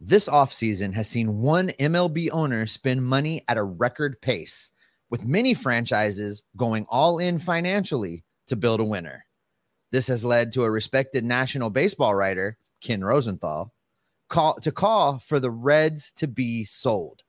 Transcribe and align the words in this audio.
this 0.00 0.28
offseason 0.28 0.94
has 0.94 1.08
seen 1.08 1.42
one 1.42 1.68
MLB 1.78 2.30
owner 2.32 2.66
spend 2.66 3.04
money 3.04 3.44
at 3.48 3.58
a 3.58 3.62
record 3.62 4.20
pace, 4.22 4.70
with 5.10 5.26
many 5.26 5.52
franchises 5.52 6.42
going 6.56 6.86
all 6.88 7.18
in 7.18 7.38
financially 7.38 8.24
to 8.46 8.56
build 8.56 8.80
a 8.80 8.84
winner. 8.84 9.26
This 9.92 10.06
has 10.06 10.24
led 10.24 10.52
to 10.52 10.64
a 10.64 10.70
respected 10.70 11.22
national 11.24 11.68
baseball 11.68 12.14
writer, 12.14 12.56
Ken 12.80 13.04
Rosenthal, 13.04 13.74
call 14.30 14.54
to 14.54 14.72
call 14.72 15.18
for 15.18 15.38
the 15.38 15.50
Reds 15.50 16.12
to 16.12 16.26
be 16.26 16.64
sold. 16.64 17.22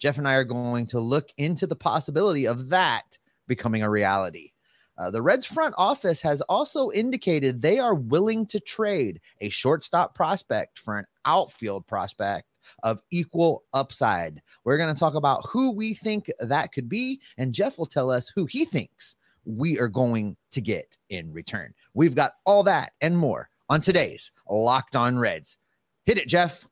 Jeff 0.00 0.18
and 0.18 0.26
I 0.26 0.34
are 0.34 0.44
going 0.44 0.86
to 0.88 1.00
look 1.00 1.28
into 1.38 1.66
the 1.66 1.76
possibility 1.76 2.46
of 2.46 2.70
that 2.70 3.18
becoming 3.46 3.82
a 3.82 3.90
reality. 3.90 4.50
Uh, 4.98 5.10
the 5.10 5.22
Reds 5.22 5.46
front 5.46 5.74
office 5.76 6.22
has 6.22 6.40
also 6.42 6.90
indicated 6.90 7.60
they 7.60 7.78
are 7.78 7.94
willing 7.94 8.46
to 8.46 8.60
trade 8.60 9.20
a 9.40 9.48
shortstop 9.48 10.14
prospect 10.14 10.78
for 10.78 10.98
an 10.98 11.06
outfield 11.24 11.86
prospect 11.86 12.48
of 12.82 13.00
equal 13.10 13.64
upside. 13.74 14.42
We're 14.64 14.78
going 14.78 14.92
to 14.92 14.98
talk 14.98 15.14
about 15.14 15.46
who 15.46 15.72
we 15.72 15.94
think 15.94 16.30
that 16.40 16.72
could 16.72 16.88
be, 16.88 17.20
and 17.36 17.52
Jeff 17.52 17.78
will 17.78 17.86
tell 17.86 18.10
us 18.10 18.32
who 18.34 18.46
he 18.46 18.64
thinks 18.64 19.16
we 19.44 19.78
are 19.78 19.88
going 19.88 20.36
to 20.52 20.60
get 20.60 20.96
in 21.08 21.32
return. 21.32 21.72
We've 21.94 22.14
got 22.14 22.32
all 22.44 22.64
that 22.64 22.92
and 23.00 23.16
more 23.16 23.48
on 23.68 23.80
today's 23.80 24.32
Locked 24.48 24.96
On 24.96 25.18
Reds. 25.18 25.58
Hit 26.04 26.18
it, 26.18 26.28
Jeff. 26.28 26.66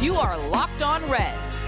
You 0.00 0.16
are 0.16 0.36
Locked 0.48 0.82
On 0.82 1.08
Reds, 1.08 1.60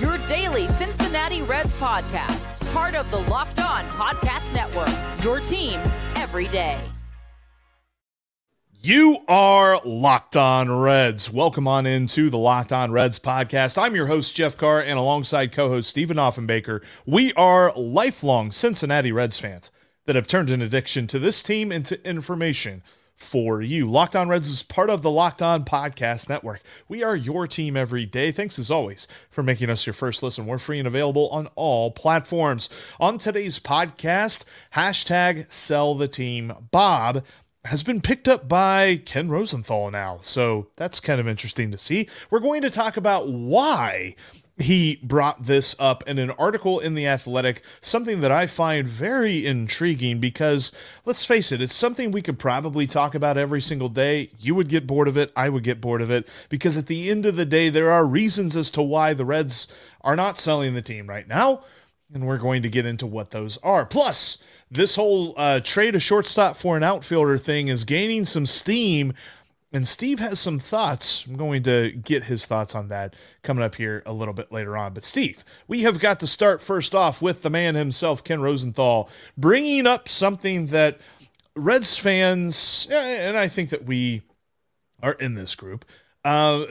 your 0.00 0.18
daily 0.18 0.66
Cincinnati 0.66 1.42
Reds 1.42 1.74
podcast, 1.74 2.72
part 2.72 2.96
of 2.96 3.10
the 3.10 3.18
Locked 3.18 3.60
On 3.60 3.84
Podcast 3.90 4.52
Network, 4.52 4.90
your 5.22 5.40
team 5.40 5.80
every 6.16 6.48
day. 6.48 6.80
You 8.80 9.18
are 9.28 9.80
Locked 9.84 10.36
On 10.36 10.70
Reds. 10.70 11.32
Welcome 11.32 11.66
on 11.68 11.86
into 11.86 12.28
the 12.28 12.38
Locked 12.38 12.72
On 12.72 12.90
Reds 12.90 13.18
podcast. 13.18 13.80
I'm 13.80 13.94
your 13.94 14.08
host, 14.08 14.34
Jeff 14.34 14.56
Carr, 14.56 14.82
and 14.82 14.98
alongside 14.98 15.52
co 15.52 15.68
host 15.68 15.88
Stephen 15.88 16.18
Offenbaker, 16.18 16.84
we 17.06 17.32
are 17.32 17.72
lifelong 17.76 18.50
Cincinnati 18.52 19.12
Reds 19.12 19.38
fans 19.38 19.70
that 20.06 20.16
have 20.16 20.26
turned 20.26 20.50
an 20.50 20.60
addiction 20.60 21.06
to 21.06 21.18
this 21.18 21.42
team 21.42 21.72
into 21.72 22.06
information 22.06 22.82
for 23.16 23.62
you. 23.62 23.90
Locked 23.90 24.16
On 24.16 24.28
Reds 24.28 24.48
is 24.48 24.62
part 24.62 24.90
of 24.90 25.02
the 25.02 25.10
Locked 25.10 25.42
On 25.42 25.64
Podcast 25.64 26.28
Network. 26.28 26.60
We 26.88 27.02
are 27.02 27.16
your 27.16 27.46
team 27.46 27.76
every 27.76 28.06
day. 28.06 28.32
Thanks 28.32 28.58
as 28.58 28.70
always 28.70 29.06
for 29.30 29.42
making 29.42 29.70
us 29.70 29.86
your 29.86 29.94
first 29.94 30.22
listen. 30.22 30.46
We're 30.46 30.58
free 30.58 30.78
and 30.78 30.88
available 30.88 31.28
on 31.28 31.48
all 31.54 31.90
platforms. 31.90 32.68
On 33.00 33.18
today's 33.18 33.60
podcast, 33.60 34.44
hashtag 34.74 35.50
sell 35.52 35.94
the 35.94 36.08
team. 36.08 36.52
Bob 36.70 37.24
has 37.66 37.82
been 37.82 38.00
picked 38.00 38.28
up 38.28 38.46
by 38.48 39.00
Ken 39.06 39.28
Rosenthal 39.28 39.90
now. 39.90 40.18
So 40.22 40.68
that's 40.76 41.00
kind 41.00 41.20
of 41.20 41.26
interesting 41.26 41.70
to 41.70 41.78
see. 41.78 42.08
We're 42.30 42.40
going 42.40 42.62
to 42.62 42.70
talk 42.70 42.96
about 42.96 43.28
why 43.28 44.16
he 44.58 45.00
brought 45.02 45.44
this 45.44 45.74
up 45.80 46.04
in 46.06 46.18
an 46.18 46.30
article 46.32 46.78
in 46.78 46.94
The 46.94 47.06
Athletic, 47.06 47.64
something 47.80 48.20
that 48.20 48.30
I 48.30 48.46
find 48.46 48.86
very 48.86 49.44
intriguing 49.44 50.20
because 50.20 50.70
let's 51.04 51.24
face 51.24 51.50
it, 51.50 51.60
it's 51.60 51.74
something 51.74 52.12
we 52.12 52.22
could 52.22 52.38
probably 52.38 52.86
talk 52.86 53.16
about 53.16 53.36
every 53.36 53.60
single 53.60 53.88
day. 53.88 54.30
You 54.38 54.54
would 54.54 54.68
get 54.68 54.86
bored 54.86 55.08
of 55.08 55.16
it, 55.16 55.32
I 55.34 55.48
would 55.48 55.64
get 55.64 55.80
bored 55.80 56.02
of 56.02 56.10
it 56.10 56.28
because 56.48 56.76
at 56.78 56.86
the 56.86 57.10
end 57.10 57.26
of 57.26 57.36
the 57.36 57.44
day, 57.44 57.68
there 57.68 57.90
are 57.90 58.06
reasons 58.06 58.54
as 58.54 58.70
to 58.72 58.82
why 58.82 59.12
the 59.12 59.24
Reds 59.24 59.66
are 60.02 60.16
not 60.16 60.38
selling 60.38 60.74
the 60.74 60.82
team 60.82 61.08
right 61.08 61.26
now. 61.26 61.64
And 62.12 62.26
we're 62.26 62.38
going 62.38 62.62
to 62.62 62.68
get 62.68 62.86
into 62.86 63.06
what 63.06 63.32
those 63.32 63.56
are. 63.58 63.84
Plus, 63.84 64.38
this 64.70 64.94
whole 64.94 65.34
uh, 65.36 65.60
trade 65.60 65.96
a 65.96 66.00
shortstop 66.00 66.54
for 66.54 66.76
an 66.76 66.82
outfielder 66.82 67.38
thing 67.38 67.68
is 67.68 67.84
gaining 67.84 68.24
some 68.24 68.46
steam 68.46 69.14
and 69.74 69.88
Steve 69.88 70.20
has 70.20 70.38
some 70.38 70.60
thoughts. 70.60 71.26
I'm 71.26 71.36
going 71.36 71.64
to 71.64 71.90
get 71.90 72.24
his 72.24 72.46
thoughts 72.46 72.76
on 72.76 72.88
that 72.88 73.16
coming 73.42 73.64
up 73.64 73.74
here 73.74 74.04
a 74.06 74.12
little 74.12 74.32
bit 74.32 74.52
later 74.52 74.76
on. 74.76 74.94
But, 74.94 75.02
Steve, 75.02 75.42
we 75.66 75.82
have 75.82 75.98
got 75.98 76.20
to 76.20 76.28
start 76.28 76.62
first 76.62 76.94
off 76.94 77.20
with 77.20 77.42
the 77.42 77.50
man 77.50 77.74
himself, 77.74 78.22
Ken 78.22 78.40
Rosenthal, 78.40 79.10
bringing 79.36 79.84
up 79.84 80.08
something 80.08 80.66
that 80.66 81.00
Reds 81.56 81.96
fans, 81.96 82.86
and 82.90 83.36
I 83.36 83.48
think 83.48 83.70
that 83.70 83.84
we 83.84 84.22
are 85.02 85.14
in 85.14 85.34
this 85.34 85.56
group, 85.56 85.84
uh, 86.24 86.64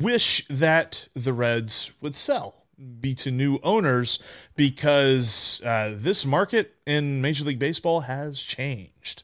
wish 0.00 0.46
that 0.48 1.08
the 1.14 1.32
Reds 1.32 1.92
would 2.00 2.16
sell, 2.16 2.66
be 3.00 3.14
to 3.14 3.30
new 3.30 3.60
owners, 3.62 4.18
because 4.56 5.62
uh, 5.64 5.94
this 5.96 6.26
market 6.26 6.74
in 6.86 7.22
Major 7.22 7.44
League 7.44 7.60
Baseball 7.60 8.00
has 8.00 8.40
changed 8.40 9.22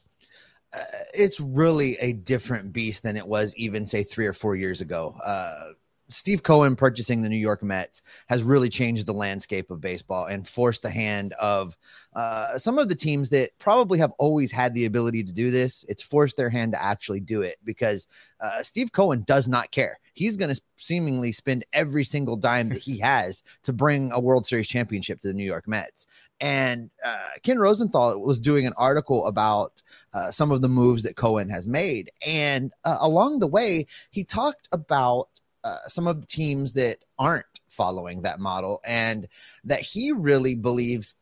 it's 1.13 1.39
really 1.39 1.95
a 1.99 2.13
different 2.13 2.73
beast 2.73 3.03
than 3.03 3.17
it 3.17 3.27
was 3.27 3.55
even 3.55 3.85
say 3.85 4.03
three 4.03 4.27
or 4.27 4.33
four 4.33 4.55
years 4.55 4.81
ago. 4.81 5.15
Uh, 5.23 5.71
Steve 6.09 6.43
Cohen 6.43 6.75
purchasing 6.75 7.21
the 7.21 7.29
New 7.29 7.37
York 7.37 7.61
Mets 7.61 8.01
has 8.27 8.43
really 8.43 8.69
changed 8.69 9.05
the 9.05 9.13
landscape 9.13 9.69
of 9.71 9.81
baseball 9.81 10.25
and 10.25 10.47
forced 10.47 10.81
the 10.81 10.89
hand 10.89 11.33
of 11.33 11.75
uh, 12.13 12.57
some 12.57 12.79
of 12.79 12.87
the 12.89 12.95
teams 12.95 13.29
that 13.29 13.49
probably 13.59 13.99
have 13.99 14.13
always 14.17 14.51
had 14.51 14.73
the 14.73 14.85
ability 14.85 15.23
to 15.23 15.33
do 15.33 15.51
this. 15.51 15.85
It's 15.89 16.01
forced 16.01 16.37
their 16.37 16.49
hand 16.49 16.71
to 16.71 16.81
actually 16.81 17.19
do 17.19 17.41
it 17.41 17.57
because 17.63 18.07
uh, 18.39 18.63
Steve 18.63 18.91
Cohen 18.91 19.23
does 19.27 19.47
not 19.47 19.71
care. 19.71 19.99
He's 20.13 20.37
going 20.37 20.53
to 20.53 20.61
seemingly 20.77 21.31
spend 21.31 21.65
every 21.73 22.03
single 22.03 22.37
dime 22.37 22.69
that 22.69 22.79
he 22.79 22.99
has 23.01 23.43
to 23.63 23.73
bring 23.73 24.11
a 24.11 24.19
World 24.19 24.45
Series 24.45 24.67
championship 24.67 25.19
to 25.21 25.27
the 25.27 25.33
New 25.33 25.45
York 25.45 25.67
Mets. 25.67 26.07
And 26.39 26.91
uh, 27.03 27.29
Ken 27.43 27.57
Rosenthal 27.57 28.21
was 28.21 28.39
doing 28.39 28.67
an 28.67 28.73
article 28.77 29.25
about 29.25 29.81
uh, 30.13 30.31
some 30.31 30.51
of 30.51 30.61
the 30.61 30.69
moves 30.69 31.03
that 31.03 31.15
Cohen 31.15 31.49
has 31.49 31.67
made. 31.67 32.11
And 32.25 32.71
uh, 32.85 32.97
along 33.01 33.39
the 33.39 33.47
way, 33.47 33.87
he 34.11 34.23
talked 34.23 34.67
about 34.71 35.29
uh, 35.63 35.87
some 35.87 36.07
of 36.07 36.21
the 36.21 36.27
teams 36.27 36.73
that 36.73 37.03
aren't 37.19 37.45
following 37.67 38.21
that 38.21 38.39
model 38.39 38.79
and 38.85 39.27
that 39.63 39.81
he 39.81 40.11
really 40.11 40.55
believes 40.55 41.15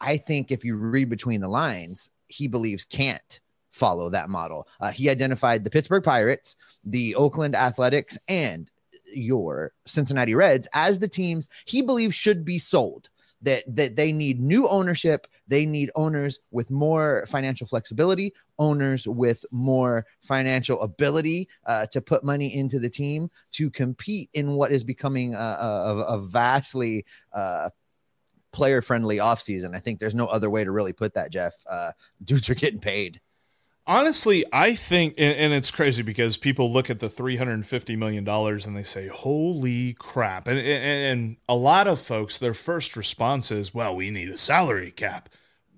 i 0.00 0.16
think 0.16 0.50
if 0.50 0.64
you 0.64 0.76
read 0.76 1.08
between 1.08 1.40
the 1.40 1.48
lines 1.48 2.10
he 2.28 2.46
believes 2.46 2.84
can't 2.84 3.40
follow 3.70 4.08
that 4.08 4.30
model 4.30 4.68
uh, 4.80 4.90
he 4.90 5.10
identified 5.10 5.64
the 5.64 5.70
pittsburgh 5.70 6.04
pirates 6.04 6.56
the 6.84 7.14
oakland 7.16 7.56
athletics 7.56 8.16
and 8.28 8.70
your 9.12 9.72
cincinnati 9.86 10.34
reds 10.34 10.68
as 10.72 11.00
the 11.00 11.08
teams 11.08 11.48
he 11.66 11.82
believes 11.82 12.14
should 12.14 12.44
be 12.44 12.58
sold 12.58 13.10
that 13.42 13.64
that 13.74 13.96
they 13.96 14.12
need 14.12 14.40
new 14.40 14.68
ownership. 14.68 15.26
They 15.48 15.66
need 15.66 15.90
owners 15.94 16.40
with 16.50 16.70
more 16.70 17.26
financial 17.28 17.66
flexibility 17.66 18.32
owners 18.58 19.06
with 19.08 19.44
more 19.50 20.06
financial 20.20 20.80
ability 20.82 21.48
uh, 21.66 21.86
to 21.86 22.00
put 22.00 22.22
money 22.24 22.54
into 22.54 22.78
the 22.78 22.90
team 22.90 23.30
to 23.52 23.70
compete 23.70 24.28
in 24.34 24.52
what 24.52 24.70
is 24.70 24.84
becoming 24.84 25.34
a, 25.34 25.38
a, 25.38 26.04
a 26.08 26.20
vastly 26.20 27.04
uh, 27.32 27.70
player 28.52 28.82
friendly 28.82 29.16
offseason. 29.16 29.74
I 29.74 29.78
think 29.78 29.98
there's 29.98 30.14
no 30.14 30.26
other 30.26 30.50
way 30.50 30.64
to 30.64 30.72
really 30.72 30.92
put 30.92 31.14
that 31.14 31.32
jeff 31.32 31.54
uh, 31.70 31.92
dudes 32.24 32.50
are 32.50 32.54
getting 32.54 32.80
paid 32.80 33.20
Honestly, 33.90 34.44
I 34.52 34.76
think, 34.76 35.14
and, 35.18 35.36
and, 35.36 35.52
it's 35.52 35.72
crazy 35.72 36.04
because 36.04 36.36
people 36.36 36.72
look 36.72 36.90
at 36.90 37.00
the 37.00 37.08
$350 37.08 37.98
million 37.98 38.28
and 38.28 38.76
they 38.76 38.84
say, 38.84 39.08
holy 39.08 39.94
crap. 39.94 40.46
And, 40.46 40.60
and, 40.60 40.84
and 40.84 41.36
a 41.48 41.56
lot 41.56 41.88
of 41.88 42.00
folks, 42.00 42.38
their 42.38 42.54
first 42.54 42.96
response 42.96 43.50
is, 43.50 43.74
well, 43.74 43.96
we 43.96 44.12
need 44.12 44.28
a 44.28 44.38
salary 44.38 44.92
cap. 44.92 45.28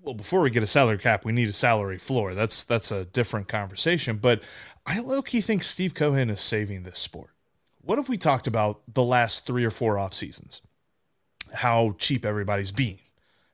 Well, 0.03 0.13
before 0.13 0.41
we 0.41 0.51
get 0.51 0.61
a 0.61 0.67
salary 0.67 0.99
cap, 0.99 1.25
we 1.25 1.31
need 1.31 1.49
a 1.49 1.53
salary 1.53 1.97
floor. 1.97 2.35
That's 2.35 2.63
that's 2.63 2.91
a 2.91 3.05
different 3.05 3.47
conversation. 3.47 4.17
But 4.17 4.43
I 4.85 4.99
low 4.99 5.23
key 5.23 5.41
think 5.41 5.63
Steve 5.63 5.95
Cohen 5.95 6.29
is 6.29 6.39
saving 6.39 6.83
this 6.83 6.99
sport. 6.99 7.31
What 7.81 7.97
have 7.97 8.09
we 8.09 8.17
talked 8.19 8.45
about 8.45 8.81
the 8.93 9.01
last 9.01 9.47
three 9.47 9.65
or 9.65 9.71
four 9.71 9.97
off 9.97 10.13
seasons? 10.13 10.61
How 11.51 11.95
cheap 11.97 12.25
everybody's 12.25 12.71
being 12.71 12.99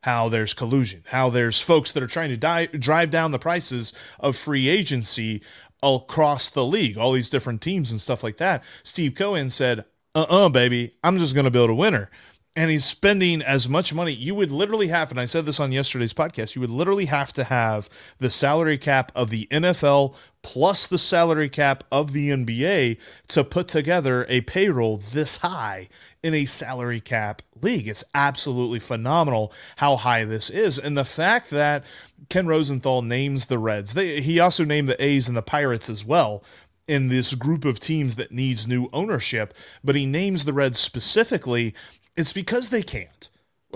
how 0.02 0.30
there's 0.30 0.54
collusion, 0.54 1.04
how 1.08 1.30
there's 1.30 1.60
folks 1.60 1.92
that 1.92 2.04
are 2.04 2.08
trying 2.08 2.38
to 2.38 2.78
drive 2.78 3.12
down 3.12 3.32
the 3.32 3.40
prices 3.40 3.94
of 4.20 4.36
free 4.36 4.70
agency 4.70 5.42
across 5.82 6.50
the 6.50 6.66
league, 6.66 6.98
all 6.98 7.14
these 7.14 7.30
different 7.30 7.62
teams 7.62 7.92
and 7.92 8.02
stuff 8.02 8.24
like 8.24 8.38
that. 8.38 8.64
Steve 8.84 9.16
Cohen 9.16 9.50
said, 9.50 9.80
uh 10.16 10.26
uh-uh, 10.30 10.46
uh 10.46 10.50
baby, 10.50 10.94
I'm 11.04 11.20
just 11.20 11.34
going 11.34 11.46
to 11.46 11.52
build 11.52 11.70
a 11.70 11.76
winner. 11.76 12.10
And 12.56 12.72
he's 12.72 12.84
spending 12.84 13.42
as 13.42 13.70
much 13.70 13.94
money. 13.94 14.12
You 14.12 14.36
would 14.36 14.52
literally 14.52 14.88
have, 14.88 15.12
and 15.12 15.20
I 15.20 15.26
said 15.26 15.46
this 15.46 15.60
on 15.60 15.72
yesterday's 15.72 16.14
podcast, 16.14 16.56
you 16.56 16.62
would 16.62 16.70
literally 16.70 17.06
have 17.06 17.32
to 17.34 17.46
have 17.46 17.88
the 18.18 18.30
salary 18.30 18.78
cap 18.78 19.12
of 19.16 19.30
the 19.30 19.48
NFL 19.48 20.16
plus 20.42 20.88
the 20.88 20.98
salary 20.98 21.48
cap 21.48 21.84
of 21.92 22.12
the 22.12 22.30
NBA 22.30 22.98
to 23.30 23.44
put 23.44 23.68
together 23.68 24.26
a 24.28 24.42
payroll 24.42 24.98
this 24.98 25.38
high 25.38 25.90
in 26.24 26.34
a 26.34 26.46
salary 26.46 27.00
cap 27.00 27.42
league. 27.62 27.88
It's 27.88 28.04
absolutely 28.14 28.80
phenomenal 28.80 29.54
how 29.78 29.96
high 29.96 30.26
this 30.26 30.50
is. 30.50 30.78
And 30.78 30.98
the 30.98 31.06
fact 31.06 31.50
that 31.50 31.86
Ken 32.30 32.48
Rosenthal 32.48 33.02
names 33.02 33.46
the 33.46 33.58
Reds, 33.58 33.94
they, 33.94 34.22
he 34.22 34.40
also 34.40 34.64
named 34.64 34.90
the 34.90 35.04
A's 35.04 35.28
and 35.28 35.38
the 35.38 35.42
Pirates 35.42 35.90
as 35.90 36.04
well 36.04 36.44
in 36.88 37.08
this 37.08 37.36
group 37.36 37.66
of 37.66 37.80
teams 37.80 38.16
that 38.16 38.32
needs 38.32 38.68
new 38.68 38.90
ownership, 38.92 39.54
but 39.84 39.96
he 39.96 40.08
names 40.08 40.46
the 40.46 40.54
Reds 40.54 40.80
specifically, 40.80 41.76
it's 42.18 42.34
because 42.34 42.70
they 42.70 42.82
can't. 42.82 43.30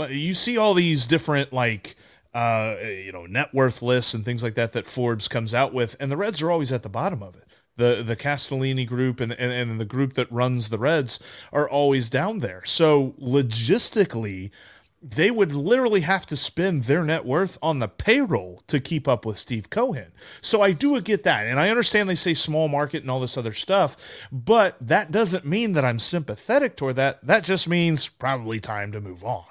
You 0.09 0.33
see 0.33 0.57
all 0.57 0.73
these 0.73 1.05
different, 1.05 1.53
like, 1.53 1.95
uh, 2.33 2.75
you 2.81 3.11
know, 3.11 3.27
net 3.27 3.53
worth 3.53 3.83
lists 3.83 4.15
and 4.15 4.25
things 4.25 4.41
like 4.41 4.55
that 4.55 4.73
that 4.73 4.87
Forbes 4.87 5.27
comes 5.27 5.53
out 5.53 5.75
with, 5.75 5.95
and 5.99 6.11
the 6.11 6.17
Reds 6.17 6.41
are 6.41 6.49
always 6.49 6.71
at 6.71 6.81
the 6.81 6.89
bottom 6.89 7.21
of 7.21 7.35
it 7.35 7.43
the 7.75 8.03
the 8.05 8.15
Castellini 8.15 8.87
group 8.87 9.19
and, 9.19 9.33
and 9.33 9.51
and 9.51 9.79
the 9.79 9.85
group 9.85 10.13
that 10.13 10.31
runs 10.31 10.69
the 10.69 10.77
Reds 10.77 11.19
are 11.51 11.69
always 11.69 12.09
down 12.09 12.39
there. 12.39 12.63
So 12.65 13.15
logistically, 13.19 14.51
they 15.03 15.29
would 15.29 15.53
literally 15.53 16.01
have 16.01 16.25
to 16.27 16.37
spend 16.37 16.83
their 16.83 17.03
net 17.03 17.25
worth 17.25 17.57
on 17.61 17.79
the 17.79 17.89
payroll 17.89 18.63
to 18.67 18.79
keep 18.79 19.05
up 19.05 19.25
with 19.25 19.37
Steve 19.37 19.69
Cohen. 19.69 20.13
So 20.39 20.61
I 20.61 20.71
do 20.71 20.99
get 21.01 21.23
that. 21.23 21.45
And 21.45 21.59
I 21.59 21.69
understand 21.69 22.09
they 22.09 22.15
say 22.15 22.33
small 22.33 22.69
market 22.69 23.01
and 23.01 23.11
all 23.11 23.19
this 23.19 23.37
other 23.37 23.53
stuff, 23.53 23.97
but 24.31 24.77
that 24.79 25.11
doesn't 25.11 25.45
mean 25.45 25.73
that 25.73 25.83
I'm 25.83 25.99
sympathetic 25.99 26.77
toward 26.77 26.95
that. 26.95 27.25
That 27.25 27.43
just 27.43 27.67
means 27.67 28.07
probably 28.07 28.61
time 28.61 28.93
to 28.93 29.01
move 29.01 29.25
on. 29.25 29.43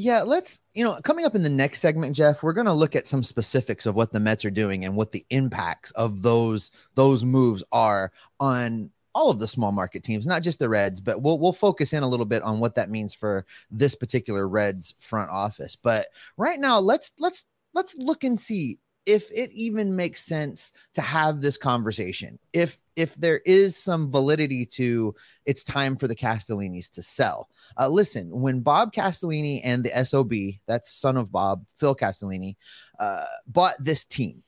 Yeah, 0.00 0.22
let's, 0.22 0.60
you 0.74 0.84
know, 0.84 1.00
coming 1.02 1.24
up 1.24 1.34
in 1.34 1.42
the 1.42 1.48
next 1.48 1.80
segment, 1.80 2.14
Jeff, 2.14 2.44
we're 2.44 2.52
going 2.52 2.68
to 2.68 2.72
look 2.72 2.94
at 2.94 3.08
some 3.08 3.24
specifics 3.24 3.84
of 3.84 3.96
what 3.96 4.12
the 4.12 4.20
Mets 4.20 4.44
are 4.44 4.50
doing 4.50 4.84
and 4.84 4.94
what 4.94 5.10
the 5.10 5.26
impacts 5.30 5.90
of 5.90 6.22
those 6.22 6.70
those 6.94 7.24
moves 7.24 7.64
are 7.72 8.12
on 8.38 8.90
all 9.12 9.28
of 9.28 9.40
the 9.40 9.48
small 9.48 9.72
market 9.72 10.04
teams, 10.04 10.24
not 10.24 10.44
just 10.44 10.60
the 10.60 10.68
Reds, 10.68 11.00
but 11.00 11.20
we'll 11.20 11.40
we'll 11.40 11.52
focus 11.52 11.92
in 11.92 12.04
a 12.04 12.08
little 12.08 12.26
bit 12.26 12.44
on 12.44 12.60
what 12.60 12.76
that 12.76 12.90
means 12.90 13.12
for 13.12 13.44
this 13.72 13.96
particular 13.96 14.46
Reds 14.46 14.94
front 15.00 15.32
office. 15.32 15.74
But 15.74 16.06
right 16.36 16.60
now, 16.60 16.78
let's 16.78 17.10
let's 17.18 17.44
let's 17.74 17.96
look 17.96 18.22
and 18.22 18.38
see 18.38 18.78
if 19.08 19.30
it 19.32 19.50
even 19.52 19.96
makes 19.96 20.22
sense 20.22 20.72
to 20.92 21.00
have 21.00 21.40
this 21.40 21.56
conversation 21.56 22.38
if 22.52 22.76
if 22.94 23.14
there 23.14 23.40
is 23.46 23.74
some 23.74 24.10
validity 24.10 24.66
to 24.66 25.14
it's 25.46 25.64
time 25.64 25.96
for 25.96 26.06
the 26.06 26.14
castellinis 26.14 26.90
to 26.90 27.00
sell. 27.00 27.48
Uh, 27.78 27.88
listen 27.88 28.28
when 28.30 28.60
bob 28.60 28.92
castellini 28.92 29.62
and 29.64 29.82
the 29.82 30.04
sob 30.04 30.32
that's 30.66 30.92
son 30.92 31.16
of 31.16 31.32
bob 31.32 31.64
phil 31.74 31.96
castellini 31.96 32.56
uh, 33.00 33.24
bought 33.46 33.74
this 33.78 34.04
team 34.04 34.42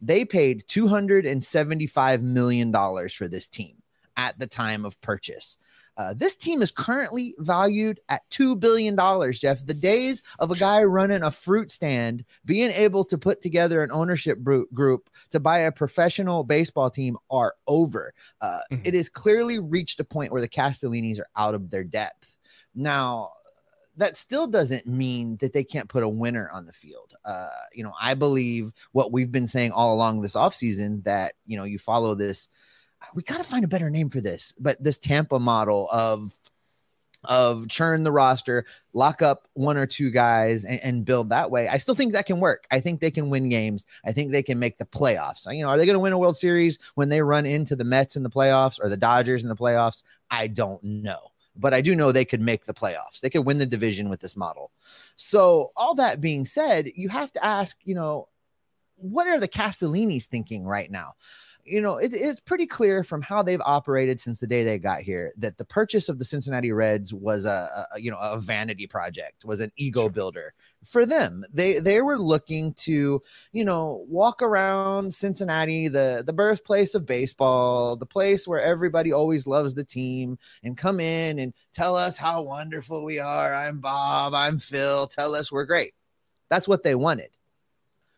they 0.00 0.24
paid 0.24 0.64
275 0.66 2.22
million 2.22 2.70
dollars 2.70 3.12
for 3.12 3.28
this 3.28 3.48
team 3.48 3.76
at 4.16 4.38
the 4.38 4.46
time 4.46 4.86
of 4.86 4.98
purchase 5.02 5.58
uh, 5.96 6.14
this 6.14 6.36
team 6.36 6.60
is 6.60 6.70
currently 6.70 7.34
valued 7.38 8.00
at 8.08 8.28
$2 8.30 8.58
billion, 8.60 8.96
Jeff. 9.32 9.64
The 9.64 9.74
days 9.74 10.22
of 10.38 10.50
a 10.50 10.56
guy 10.56 10.84
running 10.84 11.22
a 11.22 11.30
fruit 11.30 11.70
stand 11.70 12.24
being 12.44 12.70
able 12.70 13.04
to 13.04 13.16
put 13.16 13.40
together 13.40 13.82
an 13.82 13.90
ownership 13.92 14.42
group 14.42 15.10
to 15.30 15.40
buy 15.40 15.60
a 15.60 15.72
professional 15.72 16.44
baseball 16.44 16.90
team 16.90 17.16
are 17.30 17.54
over. 17.66 18.12
Uh, 18.40 18.58
mm-hmm. 18.70 18.82
it 18.84 18.94
has 18.94 19.08
clearly 19.08 19.58
reached 19.58 20.00
a 20.00 20.04
point 20.04 20.32
where 20.32 20.42
the 20.42 20.48
Castellinis 20.48 21.20
are 21.20 21.28
out 21.36 21.54
of 21.54 21.70
their 21.70 21.84
depth. 21.84 22.36
Now, 22.74 23.30
that 23.96 24.18
still 24.18 24.46
doesn't 24.46 24.86
mean 24.86 25.38
that 25.40 25.54
they 25.54 25.64
can't 25.64 25.88
put 25.88 26.02
a 26.02 26.08
winner 26.08 26.50
on 26.52 26.66
the 26.66 26.72
field. 26.72 27.14
Uh, 27.24 27.48
you 27.72 27.82
know, 27.82 27.94
I 27.98 28.12
believe 28.12 28.72
what 28.92 29.12
we've 29.12 29.32
been 29.32 29.46
saying 29.46 29.72
all 29.72 29.94
along 29.94 30.20
this 30.20 30.36
offseason 30.36 31.04
that, 31.04 31.32
you 31.46 31.56
know, 31.56 31.64
you 31.64 31.78
follow 31.78 32.14
this 32.14 32.48
we 33.14 33.22
got 33.22 33.38
to 33.38 33.44
find 33.44 33.64
a 33.64 33.68
better 33.68 33.90
name 33.90 34.10
for 34.10 34.20
this, 34.20 34.54
but 34.58 34.82
this 34.82 34.98
Tampa 34.98 35.38
model 35.38 35.88
of 35.92 36.36
of 37.28 37.68
churn 37.68 38.04
the 38.04 38.12
roster, 38.12 38.64
lock 38.92 39.20
up 39.20 39.48
one 39.54 39.76
or 39.76 39.86
two 39.86 40.10
guys, 40.10 40.64
and, 40.64 40.80
and, 40.82 41.04
build 41.04 41.30
that 41.30 41.50
way. 41.50 41.66
I 41.66 41.78
still 41.78 41.94
think 41.94 42.12
that 42.12 42.26
can 42.26 42.40
work. 42.40 42.66
I 42.70 42.80
think 42.80 43.00
they 43.00 43.10
can 43.10 43.30
win 43.30 43.48
games. 43.48 43.84
I 44.04 44.12
think 44.12 44.30
they 44.30 44.42
can 44.42 44.58
make 44.58 44.78
the 44.78 44.84
playoffs. 44.84 45.52
You 45.52 45.62
know, 45.62 45.70
are 45.70 45.76
they 45.76 45.86
going 45.86 45.94
to 45.94 46.00
win 46.00 46.12
a 46.12 46.18
World 46.18 46.36
Series 46.36 46.78
when 46.94 47.08
they 47.08 47.22
run 47.22 47.46
into 47.46 47.74
the 47.74 47.84
Mets 47.84 48.16
in 48.16 48.22
the 48.22 48.30
playoffs 48.30 48.78
or 48.80 48.88
the 48.88 48.96
Dodgers 48.96 49.42
in 49.42 49.48
the 49.48 49.56
playoffs? 49.56 50.02
I 50.30 50.46
don't 50.46 50.82
know, 50.82 51.30
but 51.56 51.74
I 51.74 51.80
do 51.80 51.94
know 51.94 52.12
they 52.12 52.24
could 52.24 52.40
make 52.40 52.64
the 52.64 52.74
playoffs. 52.74 53.20
They 53.20 53.30
could 53.30 53.46
win 53.46 53.58
the 53.58 53.66
division 53.66 54.08
with 54.08 54.20
this 54.20 54.36
model. 54.36 54.70
So, 55.16 55.72
all 55.76 55.94
that 55.96 56.20
being 56.20 56.44
said, 56.44 56.90
you 56.94 57.08
have 57.08 57.32
to 57.32 57.44
ask, 57.44 57.78
you 57.84 57.94
know, 57.94 58.28
what 58.96 59.26
are 59.26 59.40
the 59.40 59.48
Castellinis 59.48 60.24
thinking 60.24 60.64
right 60.64 60.90
now? 60.90 61.14
You 61.66 61.80
know, 61.80 61.96
it, 61.96 62.12
it's 62.14 62.40
pretty 62.40 62.66
clear 62.66 63.02
from 63.02 63.22
how 63.22 63.42
they've 63.42 63.60
operated 63.64 64.20
since 64.20 64.38
the 64.38 64.46
day 64.46 64.62
they 64.62 64.78
got 64.78 65.00
here 65.00 65.32
that 65.36 65.58
the 65.58 65.64
purchase 65.64 66.08
of 66.08 66.18
the 66.18 66.24
Cincinnati 66.24 66.72
Reds 66.72 67.12
was 67.12 67.44
a, 67.44 67.86
a 67.94 68.00
you 68.00 68.10
know 68.10 68.18
a 68.18 68.38
vanity 68.38 68.86
project, 68.86 69.44
was 69.44 69.60
an 69.60 69.72
ego 69.76 70.08
builder 70.08 70.54
for 70.84 71.04
them. 71.04 71.44
They 71.52 71.78
they 71.78 72.00
were 72.00 72.18
looking 72.18 72.72
to 72.74 73.20
you 73.52 73.64
know 73.64 74.04
walk 74.08 74.42
around 74.42 75.12
Cincinnati, 75.12 75.88
the 75.88 76.22
the 76.24 76.32
birthplace 76.32 76.94
of 76.94 77.06
baseball, 77.06 77.96
the 77.96 78.06
place 78.06 78.46
where 78.46 78.60
everybody 78.60 79.12
always 79.12 79.46
loves 79.46 79.74
the 79.74 79.84
team, 79.84 80.38
and 80.62 80.76
come 80.76 81.00
in 81.00 81.38
and 81.38 81.52
tell 81.72 81.96
us 81.96 82.16
how 82.16 82.42
wonderful 82.42 83.04
we 83.04 83.18
are. 83.18 83.54
I'm 83.54 83.80
Bob. 83.80 84.34
I'm 84.34 84.58
Phil. 84.58 85.06
Tell 85.08 85.34
us 85.34 85.50
we're 85.50 85.64
great. 85.64 85.94
That's 86.48 86.68
what 86.68 86.82
they 86.82 86.94
wanted. 86.94 87.30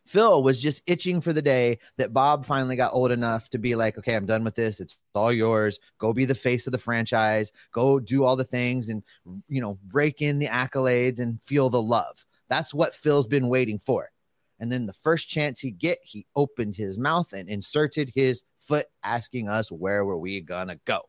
Phil 0.08 0.42
was 0.42 0.60
just 0.62 0.82
itching 0.86 1.20
for 1.20 1.32
the 1.32 1.42
day 1.42 1.78
that 1.98 2.14
Bob 2.14 2.46
finally 2.46 2.76
got 2.76 2.94
old 2.94 3.10
enough 3.10 3.48
to 3.50 3.58
be 3.58 3.74
like, 3.74 3.98
okay, 3.98 4.14
I'm 4.14 4.26
done 4.26 4.42
with 4.42 4.54
this. 4.54 4.80
It's 4.80 4.98
all 5.14 5.32
yours. 5.32 5.78
Go 5.98 6.12
be 6.12 6.24
the 6.24 6.34
face 6.34 6.66
of 6.66 6.72
the 6.72 6.78
franchise. 6.78 7.52
Go 7.72 8.00
do 8.00 8.24
all 8.24 8.34
the 8.34 8.44
things 8.44 8.88
and, 8.88 9.02
you 9.48 9.60
know, 9.60 9.78
break 9.84 10.22
in 10.22 10.38
the 10.38 10.46
accolades 10.46 11.20
and 11.20 11.40
feel 11.42 11.68
the 11.68 11.82
love. 11.82 12.24
That's 12.48 12.72
what 12.72 12.94
Phil's 12.94 13.26
been 13.26 13.48
waiting 13.48 13.78
for. 13.78 14.08
And 14.60 14.72
then 14.72 14.86
the 14.86 14.92
first 14.92 15.28
chance 15.28 15.60
he 15.60 15.70
get, 15.70 15.98
he 16.02 16.26
opened 16.34 16.74
his 16.74 16.98
mouth 16.98 17.32
and 17.32 17.48
inserted 17.48 18.10
his 18.14 18.42
foot, 18.58 18.86
asking 19.02 19.48
us 19.48 19.70
where 19.70 20.04
were 20.04 20.18
we 20.18 20.40
gonna 20.40 20.80
go. 20.84 21.02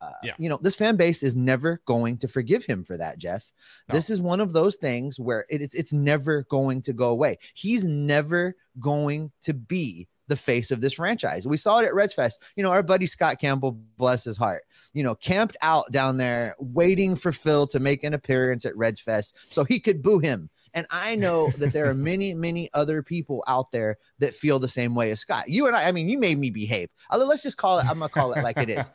Uh, 0.00 0.12
yeah. 0.22 0.34
You 0.38 0.48
know, 0.48 0.58
this 0.62 0.76
fan 0.76 0.96
base 0.96 1.22
is 1.22 1.34
never 1.34 1.80
going 1.84 2.18
to 2.18 2.28
forgive 2.28 2.64
him 2.64 2.84
for 2.84 2.96
that, 2.96 3.18
Jeff. 3.18 3.52
No. 3.88 3.94
This 3.94 4.10
is 4.10 4.20
one 4.20 4.40
of 4.40 4.52
those 4.52 4.76
things 4.76 5.18
where 5.18 5.44
it, 5.50 5.60
it's 5.60 5.74
it's 5.74 5.92
never 5.92 6.44
going 6.44 6.82
to 6.82 6.92
go 6.92 7.08
away. 7.08 7.38
He's 7.54 7.84
never 7.84 8.54
going 8.78 9.32
to 9.42 9.54
be 9.54 10.06
the 10.28 10.36
face 10.36 10.70
of 10.70 10.80
this 10.80 10.92
franchise. 10.92 11.46
We 11.46 11.56
saw 11.56 11.78
it 11.78 11.86
at 11.86 11.94
Reds 11.94 12.14
Fest. 12.14 12.42
You 12.54 12.62
know, 12.62 12.70
our 12.70 12.82
buddy 12.82 13.06
Scott 13.06 13.40
Campbell, 13.40 13.78
bless 13.96 14.24
his 14.24 14.36
heart, 14.36 14.62
you 14.92 15.02
know, 15.02 15.14
camped 15.14 15.56
out 15.62 15.90
down 15.90 16.18
there 16.18 16.54
waiting 16.60 17.16
for 17.16 17.32
Phil 17.32 17.66
to 17.68 17.80
make 17.80 18.04
an 18.04 18.14
appearance 18.14 18.64
at 18.64 18.76
Reds 18.76 19.00
Fest 19.00 19.36
so 19.52 19.64
he 19.64 19.80
could 19.80 20.02
boo 20.02 20.18
him 20.18 20.50
and 20.74 20.86
I 20.90 21.16
know 21.16 21.50
that 21.58 21.72
there 21.72 21.88
are 21.88 21.94
many, 22.12 22.34
many 22.34 22.68
other 22.74 23.02
people 23.02 23.44
out 23.46 23.72
there 23.72 23.96
that 24.18 24.34
feel 24.34 24.58
the 24.58 24.68
same 24.68 24.94
way 24.94 25.10
as 25.10 25.20
Scott. 25.20 25.48
You 25.48 25.66
and 25.66 25.76
I, 25.76 25.88
I 25.88 25.92
mean, 25.92 26.08
you 26.08 26.18
made 26.18 26.38
me 26.38 26.50
behave. 26.50 26.90
Uh, 27.10 27.24
let's 27.24 27.42
just 27.42 27.56
call 27.56 27.78
it, 27.78 27.86
I'm 27.86 27.98
going 27.98 28.08
to 28.08 28.14
call 28.14 28.32
it 28.32 28.42
like 28.42 28.58
it 28.58 28.70
is. 28.70 28.90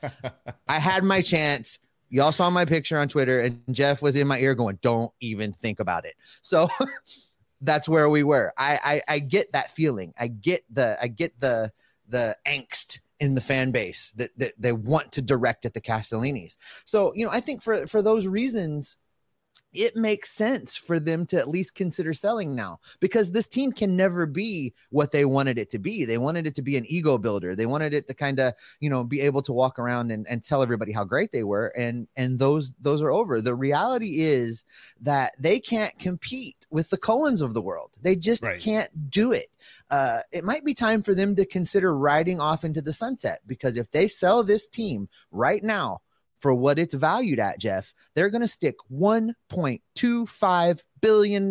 I 0.68 0.80
had 0.80 1.04
my 1.04 1.22
chance. 1.22 1.80
Y'all 2.10 2.31
saw 2.31 2.50
my 2.50 2.66
picture 2.66 2.98
on 2.98 3.08
Twitter, 3.08 3.42
and 3.42 3.62
Jeff 3.72 4.02
was 4.02 4.16
in 4.16 4.28
my 4.28 4.38
ear 4.40 4.54
going, 4.54 4.78
Don't 4.81 5.12
even 5.20 5.52
think 5.52 5.80
about 5.80 6.06
it. 6.06 6.16
So 6.44 6.68
that's 7.62 7.90
where 7.90 8.10
we 8.10 8.24
were. 8.24 8.54
I, 8.58 9.02
I 9.08 9.16
I 9.16 9.20
get 9.20 9.54
that 9.54 9.72
feeling. 9.72 10.14
I 10.20 10.28
get 10.28 10.62
the 10.70 10.98
I 11.02 11.08
get 11.08 11.39
the 11.39 11.72
the 12.08 12.36
angst 12.46 13.00
in 13.20 13.36
the 13.36 13.42
fan 13.42 13.72
base 13.72 14.12
that, 14.18 14.38
that 14.38 14.51
they 14.58 14.74
want 14.74 15.12
to 15.13 15.22
direct 15.22 15.65
at 15.65 15.74
the 15.74 15.80
Castellinis. 15.80 16.58
So, 16.84 17.13
you 17.15 17.25
know, 17.25 17.32
I 17.32 17.39
think 17.39 17.63
for 17.63 17.88
for 17.88 18.01
those 18.01 18.27
reasons, 18.27 18.98
it 19.74 19.96
makes 19.96 20.32
sense 20.32 20.75
for 20.75 21.00
them 21.00 21.25
to 21.27 21.38
at 21.38 21.48
least 21.48 21.75
consider 21.75 22.13
selling 22.13 22.56
now 22.56 22.80
because 23.00 23.32
this 23.32 23.48
team 23.48 23.72
can 23.72 23.96
never 23.96 24.25
be 24.25 24.74
what 24.89 25.12
they 25.12 25.25
wanted 25.25 25.58
it 25.58 25.70
to 25.72 25.80
be. 25.80 26.06
They 26.06 26.18
wanted 26.18 26.46
it 26.46 26.56
to 26.56 26.62
be 26.62 26.77
an 26.77 26.86
ego 26.88 27.18
builder. 27.18 27.56
They 27.56 27.65
wanted 27.65 27.94
it 27.94 28.08
to 28.08 28.13
kind 28.13 28.39
of, 28.39 28.53
you 28.80 28.89
know, 28.89 29.03
be 29.03 29.22
able 29.22 29.42
to 29.44 29.53
walk 29.53 29.80
around 29.80 30.12
and, 30.12 30.27
and 30.27 30.44
tell 30.44 30.62
everybody 30.62 30.92
how 30.92 31.03
great 31.03 31.32
they 31.32 31.44
were. 31.44 31.68
And 31.75 32.08
and 32.15 32.39
those 32.39 32.74
those 32.80 33.01
are 33.01 33.12
over. 33.12 33.42
The 33.42 33.56
reality 33.56 34.22
is 34.22 34.63
that 35.01 35.34
they 35.39 35.60
can't 35.60 35.98
compete 35.98 36.68
with 36.70 36.89
the 36.89 36.98
Cohens 36.98 37.42
of 37.42 37.53
the 37.53 37.62
world. 37.62 37.92
They 38.01 38.15
just 38.15 38.44
right. 38.44 38.60
can't 38.60 39.10
do 39.10 39.32
it. 39.32 39.48
Uh, 39.89 40.20
it 40.32 40.44
might 40.44 40.65
be 40.65 40.74
time 40.74 41.01
for 41.01 41.13
them 41.15 41.36
to 41.36 41.46
consider 41.46 41.96
riding 41.96 42.39
off 42.39 42.63
into 42.63 42.82
the 42.82 42.94
sunset 42.94 43.39
because 43.48 43.77
if 43.77 43.92
they 43.92 44.08
sell 44.08 44.44
this 44.44 44.68
team 44.68 45.08
right 45.32 45.63
now 45.63 46.01
for 46.43 46.53
what 46.53 46.77
it's 46.77 46.93
valued 46.93 47.39
at, 47.39 47.57
Jeff, 47.57 47.93
they're 48.13 48.29
going 48.29 48.41
to 48.41 48.47
stick 48.50 48.75
$1.25 48.91 50.81
billion 51.01 51.45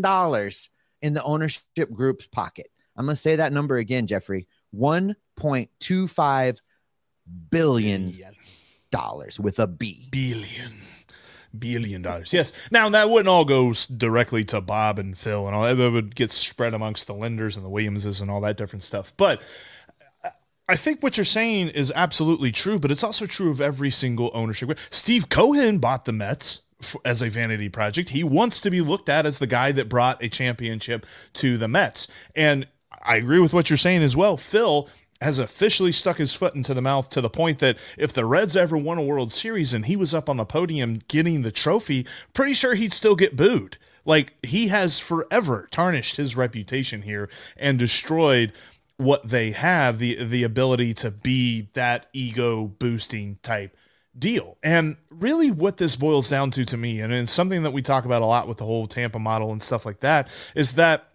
in 1.00 1.14
the 1.14 1.22
ownership 1.24 1.90
group's 1.90 2.26
pocket. 2.26 2.66
I'm 2.94 3.06
going 3.06 3.16
to 3.16 3.20
say 3.20 3.36
that 3.36 3.54
number 3.54 3.78
again, 3.78 4.06
Jeffrey 4.06 4.46
$1.25 4.76 6.58
billion 7.50 8.12
with 9.40 9.58
a 9.58 9.66
B. 9.66 10.08
Billion. 10.12 10.72
Billion 11.58 12.02
dollars. 12.02 12.32
Yes. 12.34 12.52
Now 12.70 12.90
that 12.90 13.08
wouldn't 13.08 13.28
all 13.28 13.46
go 13.46 13.72
directly 13.96 14.44
to 14.46 14.60
Bob 14.60 14.98
and 14.98 15.16
Phil 15.16 15.46
and 15.46 15.56
all 15.56 15.62
that. 15.62 15.78
It 15.78 15.90
would 15.90 16.14
get 16.14 16.30
spread 16.30 16.74
amongst 16.74 17.06
the 17.06 17.14
lenders 17.14 17.56
and 17.56 17.64
the 17.64 17.70
Williamses 17.70 18.20
and 18.20 18.30
all 18.30 18.42
that 18.42 18.58
different 18.58 18.82
stuff. 18.82 19.14
But 19.16 19.42
I 20.72 20.76
think 20.76 21.02
what 21.02 21.18
you're 21.18 21.26
saying 21.26 21.68
is 21.68 21.92
absolutely 21.94 22.50
true, 22.50 22.78
but 22.78 22.90
it's 22.90 23.04
also 23.04 23.26
true 23.26 23.50
of 23.50 23.60
every 23.60 23.90
single 23.90 24.30
ownership. 24.32 24.78
Steve 24.88 25.28
Cohen 25.28 25.80
bought 25.80 26.06
the 26.06 26.14
Mets 26.14 26.62
as 27.04 27.20
a 27.20 27.28
vanity 27.28 27.68
project. 27.68 28.08
He 28.08 28.24
wants 28.24 28.58
to 28.62 28.70
be 28.70 28.80
looked 28.80 29.10
at 29.10 29.26
as 29.26 29.38
the 29.38 29.46
guy 29.46 29.72
that 29.72 29.90
brought 29.90 30.24
a 30.24 30.30
championship 30.30 31.04
to 31.34 31.58
the 31.58 31.68
Mets. 31.68 32.08
And 32.34 32.66
I 33.02 33.16
agree 33.16 33.38
with 33.38 33.52
what 33.52 33.68
you're 33.68 33.76
saying 33.76 34.02
as 34.02 34.16
well. 34.16 34.38
Phil 34.38 34.88
has 35.20 35.38
officially 35.38 35.92
stuck 35.92 36.16
his 36.16 36.32
foot 36.32 36.54
into 36.54 36.72
the 36.72 36.80
mouth 36.80 37.10
to 37.10 37.20
the 37.20 37.28
point 37.28 37.58
that 37.58 37.76
if 37.98 38.14
the 38.14 38.24
Reds 38.24 38.56
ever 38.56 38.78
won 38.78 38.96
a 38.96 39.02
World 39.02 39.30
Series 39.30 39.74
and 39.74 39.84
he 39.84 39.94
was 39.94 40.14
up 40.14 40.30
on 40.30 40.38
the 40.38 40.46
podium 40.46 41.02
getting 41.06 41.42
the 41.42 41.52
trophy, 41.52 42.06
pretty 42.32 42.54
sure 42.54 42.76
he'd 42.76 42.94
still 42.94 43.14
get 43.14 43.36
booed. 43.36 43.76
Like 44.04 44.34
he 44.42 44.68
has 44.68 44.98
forever 44.98 45.68
tarnished 45.70 46.16
his 46.16 46.34
reputation 46.34 47.02
here 47.02 47.28
and 47.56 47.78
destroyed 47.78 48.52
what 48.96 49.28
they 49.28 49.50
have 49.52 49.98
the 49.98 50.22
the 50.24 50.44
ability 50.44 50.94
to 50.94 51.10
be 51.10 51.68
that 51.72 52.06
ego 52.12 52.66
boosting 52.66 53.38
type 53.42 53.76
deal. 54.18 54.58
And 54.62 54.96
really, 55.10 55.50
what 55.50 55.78
this 55.78 55.96
boils 55.96 56.28
down 56.28 56.50
to 56.52 56.64
to 56.64 56.76
me, 56.76 57.00
and 57.00 57.12
it's 57.12 57.32
something 57.32 57.62
that 57.62 57.72
we 57.72 57.82
talk 57.82 58.04
about 58.04 58.22
a 58.22 58.26
lot 58.26 58.48
with 58.48 58.58
the 58.58 58.64
whole 58.64 58.86
Tampa 58.86 59.18
model 59.18 59.52
and 59.52 59.62
stuff 59.62 59.86
like 59.86 60.00
that, 60.00 60.28
is 60.54 60.72
that 60.72 61.08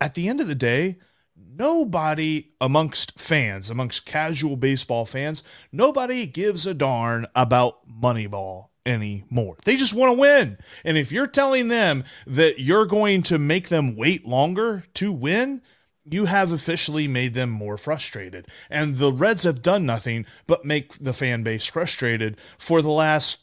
at 0.00 0.14
the 0.14 0.28
end 0.28 0.40
of 0.40 0.48
the 0.48 0.54
day, 0.54 0.98
nobody 1.36 2.48
amongst 2.60 3.18
fans, 3.18 3.70
amongst 3.70 4.06
casual 4.06 4.56
baseball 4.56 5.06
fans, 5.06 5.42
nobody 5.72 6.26
gives 6.26 6.66
a 6.66 6.74
darn 6.74 7.26
about 7.34 7.88
Moneyball 7.88 8.68
anymore. 8.84 9.56
They 9.64 9.76
just 9.76 9.94
want 9.94 10.14
to 10.14 10.20
win. 10.20 10.58
And 10.84 10.96
if 10.96 11.10
you're 11.10 11.26
telling 11.26 11.68
them 11.68 12.04
that 12.26 12.58
you're 12.58 12.86
going 12.86 13.22
to 13.24 13.38
make 13.38 13.68
them 13.68 13.96
wait 13.96 14.26
longer 14.26 14.84
to 14.94 15.12
win, 15.12 15.62
you 16.04 16.26
have 16.26 16.52
officially 16.52 17.08
made 17.08 17.34
them 17.34 17.50
more 17.50 17.76
frustrated. 17.76 18.46
And 18.70 18.96
the 18.96 19.12
Reds 19.12 19.44
have 19.44 19.62
done 19.62 19.86
nothing 19.86 20.26
but 20.46 20.64
make 20.64 20.98
the 20.98 21.12
fan 21.12 21.42
base 21.42 21.66
frustrated 21.66 22.36
for 22.58 22.82
the 22.82 22.90
last 22.90 23.38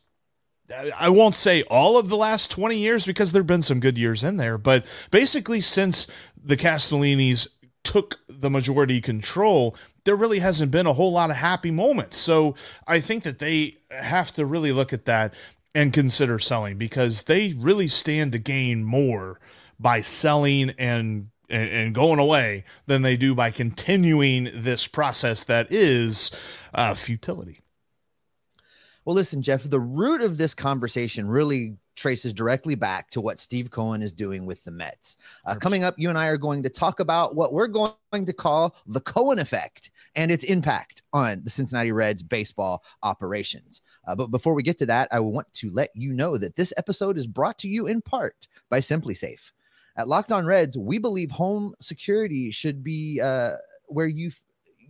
I 0.97 1.09
won't 1.09 1.35
say 1.35 1.63
all 1.63 1.97
of 1.97 2.07
the 2.07 2.15
last 2.15 2.49
20 2.51 2.77
years 2.77 3.05
because 3.05 3.31
there've 3.31 3.45
been 3.45 3.61
some 3.61 3.81
good 3.81 3.97
years 3.97 4.23
in 4.23 4.37
there, 4.37 4.57
but 4.57 4.85
basically 5.11 5.59
since 5.59 6.07
the 6.41 6.55
Castellinis 6.55 7.47
took 7.83 8.19
the 8.27 8.49
majority 8.49 9.01
control, 9.01 9.75
there 10.05 10.15
really 10.15 10.39
hasn't 10.39 10.71
been 10.71 10.85
a 10.85 10.93
whole 10.93 11.11
lot 11.11 11.29
of 11.29 11.35
happy 11.35 11.71
moments. 11.71 12.17
So 12.17 12.55
I 12.87 12.99
think 12.99 13.23
that 13.23 13.39
they 13.39 13.79
have 13.89 14.31
to 14.35 14.45
really 14.45 14.71
look 14.71 14.93
at 14.93 15.05
that 15.05 15.33
and 15.73 15.93
consider 15.93 16.39
selling 16.39 16.77
because 16.77 17.23
they 17.23 17.53
really 17.53 17.87
stand 17.87 18.31
to 18.33 18.39
gain 18.39 18.83
more 18.83 19.39
by 19.79 20.01
selling 20.01 20.71
and 20.77 21.29
and, 21.51 21.69
and 21.69 21.95
going 21.95 22.19
away 22.19 22.63
than 22.87 23.01
they 23.01 23.17
do 23.17 23.35
by 23.35 23.51
continuing 23.51 24.49
this 24.53 24.87
process 24.87 25.43
that 25.43 25.71
is 25.71 26.31
uh, 26.73 26.93
futility. 26.93 27.61
Well, 29.05 29.15
listen, 29.15 29.41
Jeff, 29.41 29.63
the 29.63 29.79
root 29.79 30.21
of 30.21 30.37
this 30.37 30.53
conversation 30.53 31.27
really 31.27 31.77
traces 31.95 32.33
directly 32.33 32.75
back 32.75 33.09
to 33.11 33.21
what 33.21 33.39
Steve 33.39 33.69
Cohen 33.69 34.01
is 34.01 34.13
doing 34.13 34.45
with 34.45 34.63
the 34.63 34.71
Mets. 34.71 35.17
Uh, 35.45 35.55
coming 35.55 35.83
up, 35.83 35.95
you 35.97 36.09
and 36.09 36.17
I 36.17 36.27
are 36.27 36.37
going 36.37 36.63
to 36.63 36.69
talk 36.69 36.99
about 36.99 37.35
what 37.35 37.51
we're 37.51 37.67
going 37.67 37.93
to 38.13 38.33
call 38.33 38.75
the 38.87 38.99
Cohen 38.99 39.39
effect 39.39 39.91
and 40.15 40.31
its 40.31 40.43
impact 40.43 41.03
on 41.13 41.41
the 41.43 41.49
Cincinnati 41.49 41.91
Reds 41.91 42.23
baseball 42.23 42.83
operations. 43.03 43.81
Uh, 44.07 44.15
but 44.15 44.27
before 44.27 44.53
we 44.53 44.63
get 44.63 44.77
to 44.79 44.85
that, 44.85 45.09
I 45.11 45.19
want 45.19 45.51
to 45.53 45.69
let 45.71 45.89
you 45.93 46.13
know 46.13 46.37
that 46.37 46.55
this 46.55 46.73
episode 46.77 47.17
is 47.17 47.27
brought 47.27 47.57
to 47.59 47.67
you 47.67 47.87
in 47.87 48.01
part 48.01 48.47
by 48.69 48.79
SimpliSafe. 48.79 49.51
At 49.97 50.07
Locked 50.07 50.31
On 50.31 50.45
Reds, 50.45 50.77
we 50.77 50.97
believe 50.97 51.31
home 51.31 51.73
security 51.79 52.51
should 52.51 52.83
be 52.83 53.19
uh, 53.21 53.53
where 53.87 54.07
you 54.07 54.31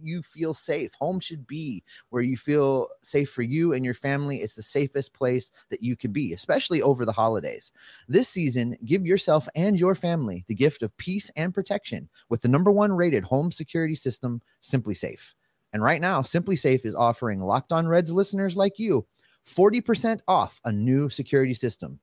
you 0.04 0.22
feel 0.22 0.54
safe. 0.54 0.94
Home 0.96 1.20
should 1.20 1.46
be 1.48 1.84
where 2.10 2.24
you 2.24 2.38
feel 2.38 2.90
safe 3.02 3.30
for 3.30 3.44
you 3.44 3.74
and 3.74 3.86
your 3.86 3.94
family. 3.94 4.38
It's 4.38 4.56
the 4.56 4.62
safest 4.62 5.14
place 5.14 5.52
that 5.70 5.82
you 5.84 5.96
could 5.96 6.14
be, 6.14 6.34
especially 6.34 6.82
over 6.82 7.06
the 7.06 7.12
holidays. 7.12 7.72
This 8.08 8.30
season, 8.30 8.78
give 8.86 9.06
yourself 9.06 9.48
and 9.56 9.80
your 9.80 9.96
family 9.96 10.44
the 10.48 10.56
gift 10.56 10.84
of 10.84 10.96
peace 10.98 11.32
and 11.36 11.54
protection 11.54 12.10
with 12.30 12.42
the 12.42 12.48
number 12.48 12.72
one 12.72 12.92
rated 12.92 13.24
home 13.24 13.52
security 13.52 13.96
system, 13.96 14.42
SimpliSafe. 14.62 15.34
And 15.74 15.82
right 15.82 16.02
now, 16.02 16.22
SimpliSafe 16.22 16.86
is 16.86 16.96
offering 16.96 17.40
Locked 17.40 17.72
On 17.72 17.88
Reds 17.88 18.12
listeners 18.12 18.58
like 18.58 18.78
you 18.78 19.06
40% 19.46 20.22
off 20.28 20.60
a 20.66 20.72
new 20.72 21.10
security 21.10 21.54
system. 21.54 22.00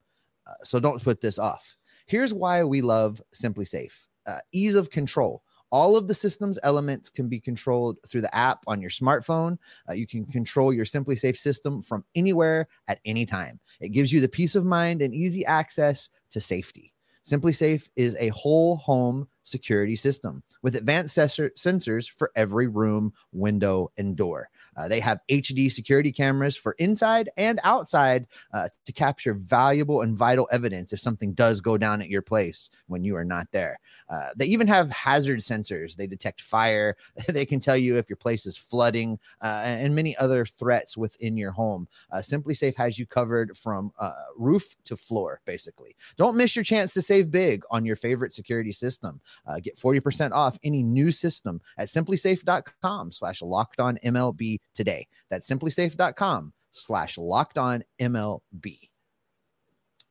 Uh, 0.46 0.54
so 0.62 0.80
don't 0.80 1.02
put 1.02 1.20
this 1.20 1.38
off. 1.38 1.77
Here's 2.08 2.32
why 2.32 2.64
we 2.64 2.80
love 2.80 3.20
SimpliSafe 3.34 4.08
uh, 4.26 4.38
ease 4.50 4.74
of 4.74 4.88
control. 4.88 5.42
All 5.70 5.94
of 5.94 6.08
the 6.08 6.14
system's 6.14 6.58
elements 6.62 7.10
can 7.10 7.28
be 7.28 7.38
controlled 7.38 7.98
through 8.06 8.22
the 8.22 8.34
app 8.34 8.64
on 8.66 8.80
your 8.80 8.88
smartphone. 8.88 9.58
Uh, 9.86 9.92
you 9.92 10.06
can 10.06 10.24
control 10.24 10.72
your 10.72 10.86
SimpliSafe 10.86 11.36
system 11.36 11.82
from 11.82 12.06
anywhere 12.14 12.66
at 12.88 13.00
any 13.04 13.26
time. 13.26 13.60
It 13.78 13.90
gives 13.90 14.10
you 14.10 14.22
the 14.22 14.28
peace 14.28 14.54
of 14.54 14.64
mind 14.64 15.02
and 15.02 15.14
easy 15.14 15.44
access 15.44 16.08
to 16.30 16.40
safety. 16.40 16.94
SimpliSafe 17.26 17.90
is 17.94 18.16
a 18.18 18.28
whole 18.28 18.76
home 18.76 19.28
security 19.42 19.96
system 19.96 20.42
with 20.62 20.76
advanced 20.76 21.18
sensors 21.18 22.08
for 22.10 22.30
every 22.36 22.68
room, 22.68 23.12
window, 23.32 23.92
and 23.98 24.16
door. 24.16 24.48
Uh, 24.78 24.86
they 24.86 25.00
have 25.00 25.20
HD 25.28 25.70
security 25.70 26.12
cameras 26.12 26.56
for 26.56 26.72
inside 26.78 27.28
and 27.36 27.58
outside 27.64 28.26
uh, 28.54 28.68
to 28.84 28.92
capture 28.92 29.34
valuable 29.34 30.02
and 30.02 30.16
vital 30.16 30.48
evidence 30.52 30.92
if 30.92 31.00
something 31.00 31.32
does 31.32 31.60
go 31.60 31.76
down 31.76 32.00
at 32.00 32.08
your 32.08 32.22
place 32.22 32.70
when 32.86 33.02
you 33.02 33.16
are 33.16 33.24
not 33.24 33.48
there. 33.50 33.78
Uh, 34.08 34.28
they 34.36 34.46
even 34.46 34.68
have 34.68 34.90
hazard 34.90 35.40
sensors. 35.40 35.96
They 35.96 36.06
detect 36.06 36.40
fire. 36.40 36.96
they 37.28 37.44
can 37.44 37.58
tell 37.58 37.76
you 37.76 37.96
if 37.96 38.08
your 38.08 38.16
place 38.16 38.46
is 38.46 38.56
flooding 38.56 39.18
uh, 39.42 39.62
and 39.64 39.94
many 39.94 40.16
other 40.18 40.44
threats 40.44 40.96
within 40.96 41.36
your 41.36 41.50
home. 41.50 41.88
Uh, 42.12 42.18
SimpliSafe 42.18 42.76
has 42.76 42.98
you 42.98 43.06
covered 43.06 43.56
from 43.56 43.92
roof 44.36 44.76
to 44.84 44.96
floor, 44.96 45.40
basically. 45.44 45.96
Don't 46.16 46.36
miss 46.36 46.54
your 46.54 46.64
chance 46.64 46.94
to 46.94 47.02
save 47.02 47.30
big 47.30 47.64
on 47.70 47.84
your 47.84 47.96
favorite 47.96 48.32
security 48.32 48.72
system. 48.72 49.20
Get 49.62 49.76
40% 49.76 50.32
off 50.32 50.58
any 50.62 50.82
new 50.82 51.10
system 51.10 51.60
at 51.78 51.88
simplisafe.com 51.88 53.10
slash 53.10 53.42
locked 53.42 53.80
on 53.80 53.98
MLB 54.04 54.60
today. 54.78 55.08
That's 55.28 55.50
simplisafe.com 55.50 56.54
slash 56.70 57.18
locked 57.18 57.58
on 57.58 57.82
MLB. 58.00 58.78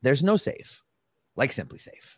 There's 0.04 0.22
no 0.22 0.38
safe 0.38 0.84
like 1.38 1.52
SimpliSafe. 1.52 2.18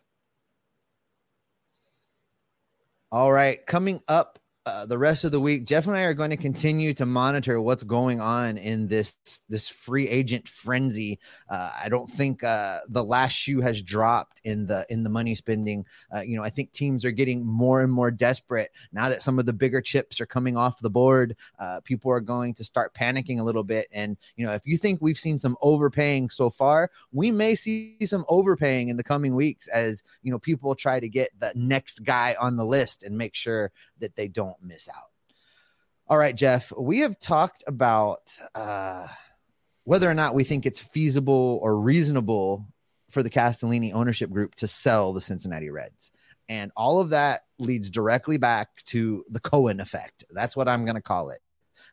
All 3.12 3.32
right, 3.32 3.64
coming 3.66 4.00
up 4.08 4.39
uh, 4.70 4.86
the 4.86 4.96
rest 4.96 5.24
of 5.24 5.32
the 5.32 5.40
week, 5.40 5.66
Jeff 5.66 5.88
and 5.88 5.96
I 5.96 6.02
are 6.02 6.14
going 6.14 6.30
to 6.30 6.36
continue 6.36 6.94
to 6.94 7.04
monitor 7.04 7.60
what's 7.60 7.82
going 7.82 8.20
on 8.20 8.56
in 8.56 8.86
this 8.86 9.18
this 9.48 9.68
free 9.68 10.08
agent 10.08 10.48
frenzy. 10.48 11.18
Uh, 11.48 11.72
I 11.82 11.88
don't 11.88 12.08
think 12.08 12.44
uh, 12.44 12.78
the 12.88 13.02
last 13.02 13.32
shoe 13.32 13.60
has 13.62 13.82
dropped 13.82 14.40
in 14.44 14.66
the 14.66 14.86
in 14.88 15.02
the 15.02 15.10
money 15.10 15.34
spending. 15.34 15.86
Uh, 16.14 16.20
you 16.20 16.36
know, 16.36 16.44
I 16.44 16.50
think 16.50 16.70
teams 16.70 17.04
are 17.04 17.10
getting 17.10 17.44
more 17.44 17.82
and 17.82 17.92
more 17.92 18.12
desperate 18.12 18.70
now 18.92 19.08
that 19.08 19.22
some 19.22 19.40
of 19.40 19.46
the 19.46 19.52
bigger 19.52 19.80
chips 19.80 20.20
are 20.20 20.26
coming 20.26 20.56
off 20.56 20.78
the 20.78 20.88
board. 20.88 21.36
Uh, 21.58 21.80
people 21.82 22.12
are 22.12 22.20
going 22.20 22.54
to 22.54 22.64
start 22.64 22.94
panicking 22.94 23.40
a 23.40 23.44
little 23.44 23.64
bit, 23.64 23.88
and 23.90 24.16
you 24.36 24.46
know, 24.46 24.52
if 24.52 24.66
you 24.66 24.76
think 24.76 25.00
we've 25.02 25.18
seen 25.18 25.38
some 25.38 25.56
overpaying 25.62 26.30
so 26.30 26.48
far, 26.48 26.90
we 27.10 27.32
may 27.32 27.56
see 27.56 27.96
some 28.04 28.24
overpaying 28.28 28.88
in 28.88 28.96
the 28.96 29.02
coming 29.02 29.34
weeks 29.34 29.66
as 29.68 30.04
you 30.22 30.30
know 30.30 30.38
people 30.38 30.76
try 30.76 31.00
to 31.00 31.08
get 31.08 31.30
the 31.40 31.50
next 31.56 32.04
guy 32.04 32.36
on 32.40 32.56
the 32.56 32.64
list 32.64 33.02
and 33.02 33.18
make 33.18 33.34
sure 33.34 33.72
that 33.98 34.14
they 34.14 34.28
don't 34.28 34.59
miss 34.62 34.88
out. 34.88 35.10
All 36.06 36.18
right, 36.18 36.36
Jeff, 36.36 36.72
we 36.76 37.00
have 37.00 37.20
talked 37.20 37.62
about 37.66 38.36
uh, 38.54 39.06
whether 39.84 40.10
or 40.10 40.14
not 40.14 40.34
we 40.34 40.44
think 40.44 40.66
it's 40.66 40.80
feasible 40.80 41.60
or 41.62 41.80
reasonable 41.80 42.66
for 43.08 43.22
the 43.22 43.30
Castellini 43.30 43.92
ownership 43.92 44.30
group 44.30 44.54
to 44.56 44.66
sell 44.66 45.12
the 45.12 45.20
Cincinnati 45.20 45.70
Reds. 45.70 46.10
And 46.48 46.72
all 46.76 47.00
of 47.00 47.10
that 47.10 47.42
leads 47.58 47.90
directly 47.90 48.38
back 48.38 48.82
to 48.86 49.24
the 49.28 49.40
Cohen 49.40 49.78
effect. 49.78 50.24
That's 50.30 50.56
what 50.56 50.68
I'm 50.68 50.84
going 50.84 50.96
to 50.96 51.02
call 51.02 51.30
it. 51.30 51.40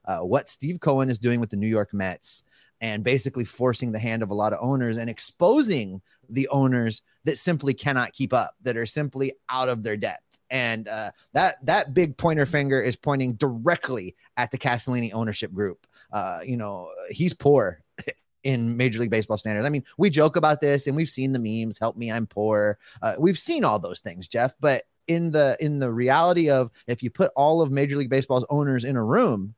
Uh, 0.06 0.20
what 0.20 0.50
Steve 0.50 0.80
Cohen 0.80 1.10
is 1.10 1.20
doing 1.20 1.40
with 1.40 1.50
the 1.50 1.58
New 1.58 1.68
York 1.68 1.94
Mets 1.94 2.44
and 2.82 3.04
basically 3.04 3.44
forcing 3.44 3.92
the 3.92 4.00
hand 4.00 4.24
of 4.24 4.30
a 4.30 4.36
lot 4.36 4.54
of 4.54 4.60
owners 4.62 4.98
and 4.98 5.10
exposing 5.10 6.02
the 6.30 6.48
owners 6.50 7.02
that 7.24 7.38
simply 7.38 7.74
cannot 7.74 8.14
keep 8.14 8.34
up, 8.34 8.56
that 8.62 8.78
are 8.78 8.86
simply 8.86 9.34
out 9.50 9.70
of 9.70 9.84
their 9.84 9.98
depth 9.98 10.28
and 10.50 10.88
uh, 10.88 11.12
that 11.34 11.58
that 11.66 11.94
big 11.94 12.18
pointer 12.18 12.46
finger 12.46 12.82
is 12.82 12.96
pointing 12.96 13.34
directly 13.34 14.16
at 14.38 14.52
the 14.52 14.58
Castellini 14.58 15.12
ownership 15.14 15.54
group. 15.54 15.86
Uh, 16.12 16.40
you 16.46 16.58
know, 16.58 16.90
he's 17.10 17.34
poor 17.34 17.82
in 18.44 18.78
Major 18.78 19.00
League 19.00 19.12
Baseball 19.12 19.38
standards. 19.38 19.66
I 19.66 19.70
mean, 19.70 19.84
we 19.98 20.10
joke 20.10 20.36
about 20.36 20.62
this, 20.62 20.88
and 20.88 20.96
we've 20.96 21.10
seen 21.10 21.34
the 21.34 21.40
memes. 21.40 21.80
Help 21.80 21.98
me, 21.98 22.12
I'm 22.12 22.28
poor. 22.28 22.78
Uh, 23.02 23.16
we've 23.18 23.40
seen 23.40 23.64
all 23.64 23.80
those 23.80 24.00
things, 24.00 24.28
Jeff. 24.28 24.56
But 24.60 24.84
in 25.08 25.32
the 25.32 25.58
in 25.60 25.80
the 25.80 25.92
reality 25.92 26.50
of 26.50 26.72
if 26.88 27.04
you 27.04 27.10
put 27.10 27.32
all 27.36 27.62
of 27.62 27.72
Major 27.72 27.98
League 27.98 28.10
Baseball's 28.10 28.46
owners 28.50 28.86
in 28.86 28.96
a 28.96 29.04
room, 29.04 29.56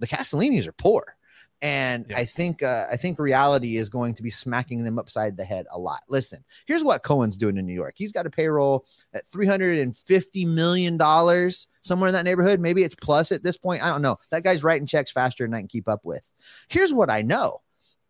the 0.00 0.06
Castellinis 0.06 0.66
are 0.66 0.72
poor 0.72 1.16
and 1.60 2.06
yeah. 2.08 2.18
I 2.18 2.24
think 2.24 2.62
uh, 2.62 2.86
I 2.90 2.96
think 2.96 3.18
reality 3.18 3.76
is 3.76 3.88
going 3.88 4.14
to 4.14 4.22
be 4.22 4.30
smacking 4.30 4.84
them 4.84 4.98
upside 4.98 5.36
the 5.36 5.44
head 5.44 5.66
a 5.72 5.78
lot. 5.78 6.00
Listen, 6.08 6.44
here's 6.66 6.84
what 6.84 7.02
Cohen's 7.02 7.36
doing 7.36 7.56
in 7.56 7.66
New 7.66 7.74
York. 7.74 7.94
He's 7.96 8.12
got 8.12 8.26
a 8.26 8.30
payroll 8.30 8.86
at 9.12 9.26
350 9.26 10.44
million 10.44 10.96
dollars, 10.96 11.66
somewhere 11.82 12.08
in 12.08 12.14
that 12.14 12.24
neighborhood. 12.24 12.60
Maybe 12.60 12.84
it's 12.84 12.94
plus 12.94 13.32
at 13.32 13.42
this 13.42 13.56
point. 13.56 13.82
I 13.82 13.88
don't 13.88 14.02
know. 14.02 14.18
That 14.30 14.44
guy's 14.44 14.62
writing 14.62 14.86
checks 14.86 15.10
faster 15.10 15.44
than 15.44 15.54
I 15.54 15.58
can 15.58 15.68
keep 15.68 15.88
up 15.88 16.04
with. 16.04 16.32
Here's 16.68 16.92
what 16.92 17.10
I 17.10 17.22
know: 17.22 17.62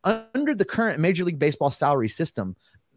under 0.04 0.54
the 0.54 0.66
current 0.66 1.00
Major 1.00 1.24
League 1.24 1.38
Baseball 1.38 1.70
salary 1.70 2.08
system, 2.08 2.54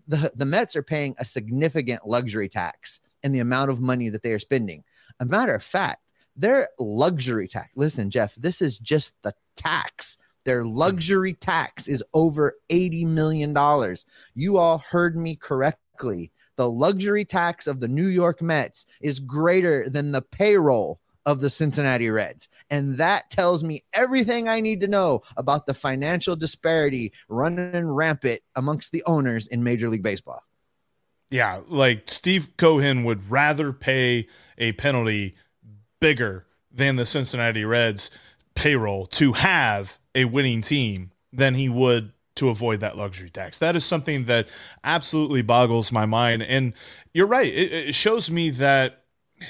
the 0.08 0.32
the 0.36 0.46
Mets 0.46 0.76
are 0.76 0.84
paying 0.84 1.16
a 1.18 1.26
significant 1.26 2.06
luxury 2.06 2.50
tax 2.50 3.00
in 3.24 3.32
the 3.32 3.40
amount 3.40 3.72
of 3.72 3.80
money 3.80 4.10
that 4.10 4.24
they 4.24 4.34
are 4.34 4.40
spending. 4.40 4.84
A 5.20 5.26
matter 5.26 5.56
of 5.56 5.64
fact, 5.64 6.12
their 6.36 6.68
luxury 6.80 7.48
tax. 7.48 7.70
Listen, 7.76 8.10
Jeff, 8.10 8.36
this 8.36 8.62
is 8.62 8.80
just 8.80 9.14
the 9.22 9.34
tax 9.56 10.18
their 10.44 10.64
luxury 10.64 11.34
tax 11.34 11.88
is 11.88 12.04
over 12.14 12.56
$80 12.70 13.06
million. 13.06 13.56
You 14.34 14.58
all 14.58 14.80
heard 14.80 15.16
me 15.16 15.36
correctly. 15.36 16.32
The 16.58 16.70
luxury 16.70 17.26
tax 17.26 17.68
of 17.68 17.80
the 17.80 17.88
New 17.88 18.08
York 18.08 18.42
Mets 18.42 18.86
is 19.02 19.20
greater 19.20 19.90
than 19.90 20.12
the 20.12 20.22
payroll 20.22 21.00
of 21.26 21.42
the 21.42 21.50
Cincinnati 21.50 22.10
Reds. 22.10 22.50
And 22.70 22.98
that 22.98 23.30
tells 23.30 23.64
me 23.64 23.84
everything 23.94 24.50
I 24.50 24.60
need 24.60 24.80
to 24.82 24.88
know 24.88 25.22
about 25.38 25.66
the 25.66 25.74
financial 25.74 26.36
disparity 26.36 27.14
running 27.30 27.88
rampant 27.88 28.42
amongst 28.56 28.92
the 28.92 29.04
owners 29.06 29.48
in 29.48 29.64
Major 29.64 29.90
League 29.90 30.04
Baseball. 30.04 30.42
Yeah, 31.30 31.62
like 31.68 32.10
Steve 32.10 32.58
Cohen 32.58 33.04
would 33.04 33.30
rather 33.30 33.72
pay 33.72 34.28
a 34.58 34.74
penalty 34.74 35.36
bigger 36.00 36.46
than 36.72 36.96
the 36.96 37.06
Cincinnati 37.06 37.64
Reds 37.64 38.12
payroll 38.56 39.06
to 39.08 39.34
have 39.34 39.98
a 40.16 40.26
winning 40.26 40.62
team 40.62 41.12
than 41.32 41.56
he 41.56 41.70
would 41.70 42.12
to 42.36 42.50
avoid 42.50 42.80
that 42.80 42.98
luxury 42.98 43.30
tax. 43.30 43.58
That 43.58 43.76
is 43.76 43.86
something 43.86 44.26
that 44.26 44.48
absolutely 44.84 45.42
boggles 45.42 45.92
my 45.92 46.06
mind. 46.06 46.44
And 46.44 46.74
you're 47.14 47.28
right. 47.28 47.48
It, 47.48 47.72
it 47.90 47.96
shows 47.96 48.32
me 48.32 48.50
that 48.52 49.02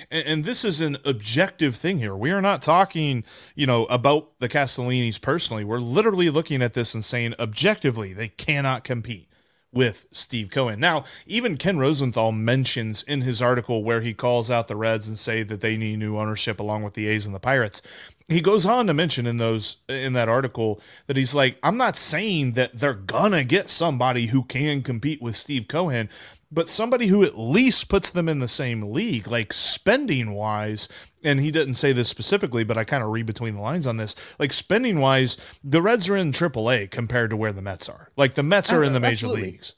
and 0.09 0.45
this 0.45 0.63
is 0.63 0.81
an 0.81 0.97
objective 1.05 1.75
thing 1.75 1.99
here. 1.99 2.15
We 2.15 2.31
are 2.31 2.41
not 2.41 2.61
talking, 2.61 3.23
you 3.55 3.67
know, 3.67 3.85
about 3.85 4.39
the 4.39 4.49
Castellinis 4.49 5.19
personally. 5.19 5.63
We're 5.63 5.79
literally 5.79 6.29
looking 6.29 6.61
at 6.61 6.73
this 6.73 6.93
and 6.93 7.03
saying 7.03 7.35
objectively 7.39 8.13
they 8.13 8.29
cannot 8.29 8.83
compete 8.83 9.27
with 9.73 10.05
Steve 10.11 10.49
Cohen. 10.49 10.79
Now, 10.79 11.05
even 11.25 11.57
Ken 11.57 11.77
Rosenthal 11.77 12.31
mentions 12.31 13.03
in 13.03 13.21
his 13.21 13.41
article 13.41 13.83
where 13.83 14.01
he 14.01 14.13
calls 14.13 14.51
out 14.51 14.67
the 14.67 14.75
Reds 14.75 15.07
and 15.07 15.17
say 15.17 15.43
that 15.43 15.61
they 15.61 15.77
need 15.77 15.99
new 15.99 16.17
ownership 16.17 16.59
along 16.59 16.83
with 16.83 16.93
the 16.93 17.07
A's 17.07 17.25
and 17.25 17.33
the 17.33 17.39
Pirates. 17.39 17.81
He 18.31 18.41
goes 18.41 18.65
on 18.65 18.87
to 18.87 18.93
mention 18.93 19.27
in 19.27 19.37
those 19.37 19.77
in 19.87 20.13
that 20.13 20.29
article 20.29 20.81
that 21.07 21.17
he's 21.17 21.33
like, 21.33 21.57
I'm 21.63 21.77
not 21.77 21.97
saying 21.97 22.53
that 22.53 22.73
they're 22.73 22.93
gonna 22.93 23.43
get 23.43 23.69
somebody 23.69 24.27
who 24.27 24.43
can 24.43 24.81
compete 24.81 25.21
with 25.21 25.35
Steve 25.35 25.67
Cohen, 25.67 26.09
but 26.51 26.67
somebody 26.67 27.07
who 27.07 27.23
at 27.23 27.37
least 27.37 27.87
puts 27.87 28.09
them 28.09 28.27
in 28.27 28.39
the 28.39 28.47
same 28.47 28.81
league, 28.83 29.27
like 29.27 29.53
spending 29.53 30.33
wise. 30.33 30.89
And 31.23 31.39
he 31.39 31.51
didn't 31.51 31.75
say 31.75 31.93
this 31.93 32.09
specifically, 32.09 32.63
but 32.63 32.77
I 32.77 32.83
kind 32.83 33.03
of 33.03 33.09
read 33.09 33.25
between 33.25 33.55
the 33.55 33.61
lines 33.61 33.87
on 33.87 33.97
this. 33.97 34.15
Like 34.37 34.51
spending 34.51 34.99
wise, 34.99 35.37
the 35.63 35.81
Reds 35.81 36.09
are 36.09 36.17
in 36.17 36.31
AAA 36.31 36.91
compared 36.91 37.29
to 37.29 37.37
where 37.37 37.53
the 37.53 37.61
Mets 37.61 37.87
are. 37.87 38.11
Like 38.17 38.33
the 38.33 38.43
Mets 38.43 38.73
are 38.73 38.83
in 38.83 38.93
the 38.93 38.99
major 38.99 39.27
absolutely. 39.27 39.43
leagues, 39.43 39.75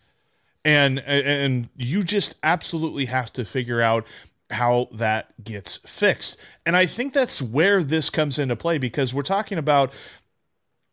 and 0.65 0.99
and 0.99 1.69
you 1.75 2.03
just 2.03 2.35
absolutely 2.41 3.05
have 3.05 3.31
to 3.33 3.45
figure 3.45 3.81
out 3.81 4.07
how 4.49 4.87
that 4.91 5.43
gets 5.43 5.77
fixed. 5.77 6.37
And 6.65 6.75
I 6.75 6.85
think 6.85 7.13
that's 7.13 7.41
where 7.41 7.83
this 7.83 8.09
comes 8.09 8.37
into 8.37 8.55
play 8.55 8.77
because 8.77 9.13
we're 9.13 9.23
talking 9.23 9.57
about 9.57 9.93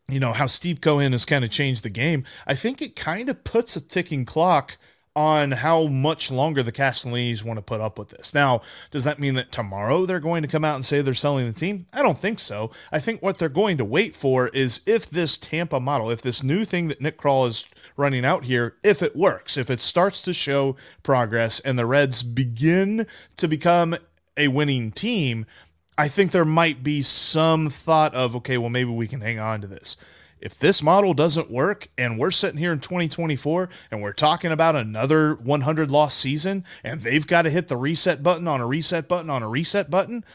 you 0.09 0.19
know 0.19 0.33
how 0.33 0.45
Steve 0.45 0.81
Cohen 0.81 1.13
has 1.13 1.25
kind 1.25 1.45
of 1.45 1.51
changed 1.51 1.83
the 1.83 1.89
game. 1.89 2.25
I 2.45 2.53
think 2.53 2.81
it 2.81 2.95
kind 2.95 3.29
of 3.29 3.43
puts 3.43 3.75
a 3.75 3.81
ticking 3.81 4.25
clock 4.25 4.77
on 5.15 5.51
how 5.51 5.87
much 5.87 6.31
longer 6.31 6.63
the 6.63 6.71
Castellinis 6.71 7.43
want 7.43 7.57
to 7.57 7.63
put 7.63 7.81
up 7.81 7.99
with 7.99 8.09
this. 8.09 8.33
Now, 8.33 8.61
does 8.91 9.03
that 9.03 9.19
mean 9.19 9.33
that 9.35 9.51
tomorrow 9.51 10.05
they're 10.05 10.21
going 10.21 10.41
to 10.41 10.47
come 10.47 10.63
out 10.63 10.75
and 10.75 10.85
say 10.85 11.01
they're 11.01 11.13
selling 11.13 11.45
the 11.45 11.53
team? 11.53 11.85
I 11.91 12.01
don't 12.01 12.17
think 12.17 12.39
so. 12.39 12.71
I 12.91 12.99
think 12.99 13.21
what 13.21 13.37
they're 13.37 13.49
going 13.49 13.77
to 13.77 13.85
wait 13.85 14.15
for 14.15 14.47
is 14.49 14.81
if 14.85 15.09
this 15.09 15.37
Tampa 15.37 15.79
model, 15.79 16.09
if 16.09 16.21
this 16.21 16.43
new 16.43 16.63
thing 16.63 16.87
that 16.87 17.01
Nick 17.01 17.17
Krall 17.17 17.47
is 17.47 17.65
running 17.97 18.23
out 18.23 18.45
here, 18.45 18.75
if 18.83 19.01
it 19.01 19.15
works, 19.15 19.57
if 19.57 19.69
it 19.69 19.81
starts 19.81 20.21
to 20.21 20.33
show 20.33 20.77
progress 21.03 21.59
and 21.59 21.77
the 21.77 21.85
Reds 21.85 22.23
begin 22.23 23.05
to 23.35 23.47
become 23.49 23.95
a 24.37 24.47
winning 24.47 24.91
team, 24.91 25.45
I 25.97 26.07
think 26.07 26.31
there 26.31 26.45
might 26.45 26.83
be 26.83 27.01
some 27.01 27.69
thought 27.69 28.15
of, 28.15 28.35
okay, 28.37 28.57
well, 28.57 28.69
maybe 28.69 28.91
we 28.91 29.07
can 29.07 29.19
hang 29.19 29.39
on 29.39 29.59
to 29.61 29.67
this 29.67 29.97
if 30.41 30.57
this 30.57 30.81
model 30.81 31.13
doesn't 31.13 31.51
work 31.51 31.87
and 31.97 32.17
we're 32.17 32.31
sitting 32.31 32.57
here 32.57 32.73
in 32.73 32.79
2024 32.79 33.69
and 33.91 34.01
we're 34.01 34.11
talking 34.11 34.51
about 34.51 34.75
another 34.75 35.35
100 35.35 35.91
loss 35.91 36.15
season 36.15 36.65
and 36.83 37.01
they've 37.01 37.27
got 37.27 37.43
to 37.43 37.49
hit 37.49 37.67
the 37.67 37.77
reset 37.77 38.23
button 38.23 38.47
on 38.47 38.59
a 38.59 38.65
reset 38.65 39.07
button 39.07 39.29
on 39.29 39.43
a 39.43 39.47
reset 39.47 39.89
button, 39.89 40.25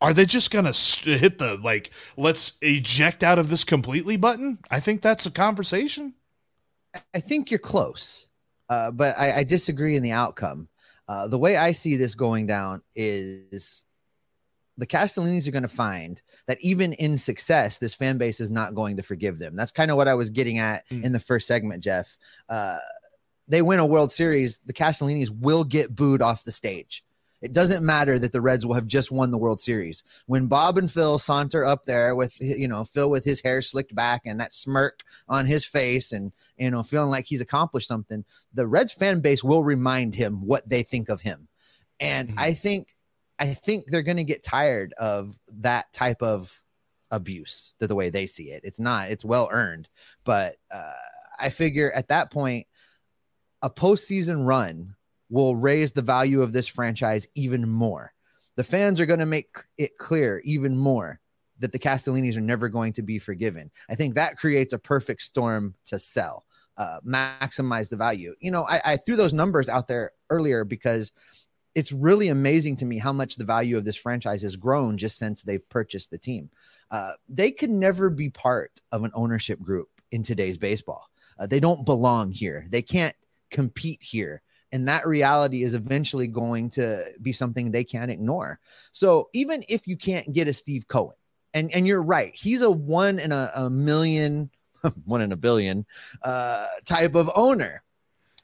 are 0.00 0.12
they 0.12 0.24
just 0.24 0.50
going 0.50 0.64
to 0.64 1.18
hit 1.18 1.38
the 1.38 1.58
like 1.62 1.90
let's 2.16 2.54
eject 2.60 3.22
out 3.22 3.38
of 3.38 3.50
this 3.50 3.62
completely 3.62 4.16
button? 4.16 4.58
I 4.70 4.80
think 4.80 5.02
that's 5.02 5.26
a 5.26 5.30
conversation. 5.30 6.14
I 7.14 7.20
think 7.20 7.50
you're 7.50 7.58
close, 7.58 8.28
uh, 8.68 8.90
but 8.90 9.16
I, 9.18 9.38
I, 9.38 9.44
disagree 9.44 9.96
in 9.96 10.02
the 10.02 10.12
outcome. 10.12 10.68
Uh, 11.08 11.26
the 11.26 11.38
way 11.38 11.56
I 11.56 11.72
see 11.72 11.96
this 11.96 12.14
going 12.14 12.46
down 12.46 12.82
is 12.94 13.86
the 14.82 14.86
Castellinis 14.88 15.46
are 15.46 15.52
going 15.52 15.62
to 15.62 15.68
find 15.68 16.20
that 16.48 16.58
even 16.60 16.92
in 16.94 17.16
success, 17.16 17.78
this 17.78 17.94
fan 17.94 18.18
base 18.18 18.40
is 18.40 18.50
not 18.50 18.74
going 18.74 18.96
to 18.96 19.02
forgive 19.04 19.38
them. 19.38 19.54
That's 19.54 19.70
kind 19.70 19.92
of 19.92 19.96
what 19.96 20.08
I 20.08 20.14
was 20.14 20.30
getting 20.30 20.58
at 20.58 20.88
mm. 20.88 21.04
in 21.04 21.12
the 21.12 21.20
first 21.20 21.46
segment, 21.46 21.84
Jeff. 21.84 22.18
Uh, 22.48 22.78
they 23.46 23.62
win 23.62 23.78
a 23.78 23.86
World 23.86 24.10
Series, 24.10 24.58
the 24.66 24.72
Castellinis 24.72 25.30
will 25.30 25.62
get 25.62 25.94
booed 25.94 26.20
off 26.20 26.42
the 26.42 26.50
stage. 26.50 27.04
It 27.40 27.52
doesn't 27.52 27.86
matter 27.86 28.18
that 28.18 28.32
the 28.32 28.40
Reds 28.40 28.66
will 28.66 28.74
have 28.74 28.88
just 28.88 29.12
won 29.12 29.30
the 29.30 29.38
World 29.38 29.60
Series. 29.60 30.02
When 30.26 30.48
Bob 30.48 30.78
and 30.78 30.90
Phil 30.90 31.20
saunter 31.20 31.64
up 31.64 31.86
there 31.86 32.16
with, 32.16 32.34
you 32.40 32.66
know, 32.66 32.82
Phil 32.82 33.08
with 33.08 33.24
his 33.24 33.40
hair 33.40 33.62
slicked 33.62 33.94
back 33.94 34.22
and 34.24 34.40
that 34.40 34.52
smirk 34.52 35.04
on 35.28 35.46
his 35.46 35.64
face 35.64 36.10
and, 36.10 36.32
you 36.56 36.72
know, 36.72 36.82
feeling 36.82 37.10
like 37.10 37.26
he's 37.26 37.40
accomplished 37.40 37.86
something, 37.86 38.24
the 38.52 38.66
Reds 38.66 38.92
fan 38.92 39.20
base 39.20 39.44
will 39.44 39.62
remind 39.62 40.16
him 40.16 40.44
what 40.44 40.68
they 40.68 40.82
think 40.82 41.08
of 41.08 41.20
him. 41.20 41.46
And 42.00 42.30
mm-hmm. 42.30 42.38
I 42.40 42.52
think 42.52 42.91
I 43.42 43.54
think 43.54 43.86
they're 43.86 44.02
going 44.02 44.18
to 44.18 44.24
get 44.24 44.44
tired 44.44 44.94
of 44.98 45.36
that 45.54 45.92
type 45.92 46.22
of 46.22 46.62
abuse 47.10 47.74
the, 47.80 47.88
the 47.88 47.96
way 47.96 48.08
they 48.08 48.26
see 48.26 48.50
it. 48.50 48.60
It's 48.62 48.78
not, 48.78 49.10
it's 49.10 49.24
well 49.24 49.48
earned. 49.50 49.88
But 50.22 50.54
uh, 50.72 50.92
I 51.40 51.48
figure 51.48 51.90
at 51.92 52.06
that 52.08 52.30
point, 52.30 52.68
a 53.60 53.68
postseason 53.68 54.46
run 54.46 54.94
will 55.28 55.56
raise 55.56 55.90
the 55.90 56.02
value 56.02 56.40
of 56.40 56.52
this 56.52 56.68
franchise 56.68 57.26
even 57.34 57.68
more. 57.68 58.12
The 58.54 58.62
fans 58.62 59.00
are 59.00 59.06
going 59.06 59.18
to 59.18 59.26
make 59.26 59.48
it 59.76 59.98
clear 59.98 60.40
even 60.44 60.78
more 60.78 61.18
that 61.58 61.72
the 61.72 61.80
Castellinis 61.80 62.36
are 62.36 62.42
never 62.42 62.68
going 62.68 62.92
to 62.92 63.02
be 63.02 63.18
forgiven. 63.18 63.72
I 63.90 63.96
think 63.96 64.14
that 64.14 64.36
creates 64.36 64.72
a 64.72 64.78
perfect 64.78 65.20
storm 65.20 65.74
to 65.86 65.98
sell, 65.98 66.44
uh, 66.76 67.00
maximize 67.04 67.88
the 67.88 67.96
value. 67.96 68.36
You 68.38 68.52
know, 68.52 68.64
I, 68.68 68.80
I 68.84 68.96
threw 68.98 69.16
those 69.16 69.32
numbers 69.32 69.68
out 69.68 69.88
there 69.88 70.12
earlier 70.30 70.64
because 70.64 71.10
it's 71.74 71.92
really 71.92 72.28
amazing 72.28 72.76
to 72.76 72.84
me 72.84 72.98
how 72.98 73.12
much 73.12 73.36
the 73.36 73.44
value 73.44 73.76
of 73.76 73.84
this 73.84 73.96
franchise 73.96 74.42
has 74.42 74.56
grown 74.56 74.98
just 74.98 75.18
since 75.18 75.42
they've 75.42 75.68
purchased 75.68 76.10
the 76.10 76.18
team. 76.18 76.50
Uh, 76.90 77.12
they 77.28 77.50
could 77.50 77.70
never 77.70 78.10
be 78.10 78.28
part 78.28 78.80
of 78.92 79.04
an 79.04 79.10
ownership 79.14 79.60
group 79.60 79.88
in 80.10 80.22
today's 80.22 80.58
baseball. 80.58 81.08
Uh, 81.38 81.46
they 81.46 81.60
don't 81.60 81.86
belong 81.86 82.30
here. 82.30 82.66
They 82.68 82.82
can't 82.82 83.16
compete 83.50 84.02
here. 84.02 84.42
And 84.72 84.88
that 84.88 85.06
reality 85.06 85.62
is 85.62 85.74
eventually 85.74 86.26
going 86.26 86.70
to 86.70 87.04
be 87.20 87.32
something 87.32 87.70
they 87.70 87.84
can't 87.84 88.10
ignore. 88.10 88.58
So 88.92 89.28
even 89.34 89.62
if 89.68 89.86
you 89.86 89.96
can't 89.96 90.32
get 90.32 90.48
a 90.48 90.52
Steve 90.52 90.88
Cohen, 90.88 91.16
and, 91.54 91.70
and 91.74 91.86
you're 91.86 92.02
right, 92.02 92.34
he's 92.34 92.62
a 92.62 92.70
one 92.70 93.18
in 93.18 93.32
a, 93.32 93.50
a 93.54 93.70
million, 93.70 94.50
one 95.04 95.20
in 95.20 95.32
a 95.32 95.36
billion 95.36 95.84
uh, 96.22 96.66
type 96.86 97.14
of 97.14 97.30
owner 97.34 97.82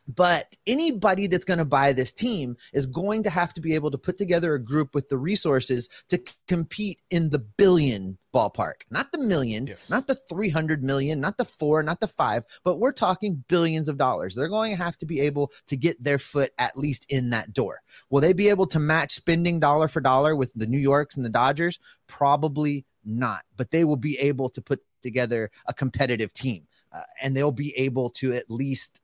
but 0.08 0.56
anybody 0.66 1.26
that's 1.26 1.44
going 1.44 1.58
to 1.58 1.64
buy 1.64 1.92
this 1.92 2.12
team 2.12 2.56
is 2.72 2.86
going 2.86 3.22
to 3.22 3.30
have 3.30 3.52
to 3.54 3.60
be 3.60 3.74
able 3.74 3.90
to 3.90 3.98
put 3.98 4.16
together 4.16 4.54
a 4.54 4.62
group 4.62 4.94
with 4.94 5.08
the 5.08 5.18
resources 5.18 5.88
to 6.08 6.20
compete 6.46 7.00
in 7.10 7.28
the 7.30 7.38
billion 7.38 8.16
ballpark, 8.34 8.82
not 8.90 9.10
the 9.12 9.18
millions, 9.18 9.70
yes. 9.70 9.90
not 9.90 10.06
the 10.06 10.14
300 10.14 10.82
million, 10.82 11.20
not 11.20 11.36
the 11.36 11.44
four, 11.44 11.82
not 11.82 12.00
the 12.00 12.06
five, 12.06 12.44
but 12.64 12.76
we're 12.76 12.92
talking 12.92 13.44
billions 13.48 13.88
of 13.88 13.98
dollars. 13.98 14.34
They're 14.34 14.48
going 14.48 14.74
to 14.74 14.82
have 14.82 14.96
to 14.98 15.06
be 15.06 15.20
able 15.20 15.52
to 15.66 15.76
get 15.76 16.02
their 16.02 16.18
foot 16.18 16.50
at 16.58 16.76
least 16.76 17.06
in 17.10 17.30
that 17.30 17.52
door. 17.52 17.80
Will 18.10 18.20
they 18.20 18.32
be 18.32 18.48
able 18.48 18.66
to 18.66 18.78
match 18.78 19.12
spending 19.12 19.60
dollar 19.60 19.88
for 19.88 20.00
dollar 20.00 20.36
with 20.36 20.52
the 20.54 20.66
New 20.66 20.78
Yorks 20.78 21.16
and 21.16 21.24
the 21.24 21.30
Dodgers? 21.30 21.78
Probably 22.06 22.86
not, 23.04 23.42
but 23.56 23.70
they 23.70 23.84
will 23.84 23.96
be 23.96 24.18
able 24.18 24.48
to 24.50 24.62
put 24.62 24.80
together 25.02 25.50
a 25.66 25.74
competitive 25.74 26.32
team. 26.32 26.66
Uh, 26.90 27.02
and 27.22 27.36
they'll 27.36 27.52
be 27.52 27.76
able 27.76 28.08
to 28.08 28.32
at 28.32 28.50
least 28.50 29.00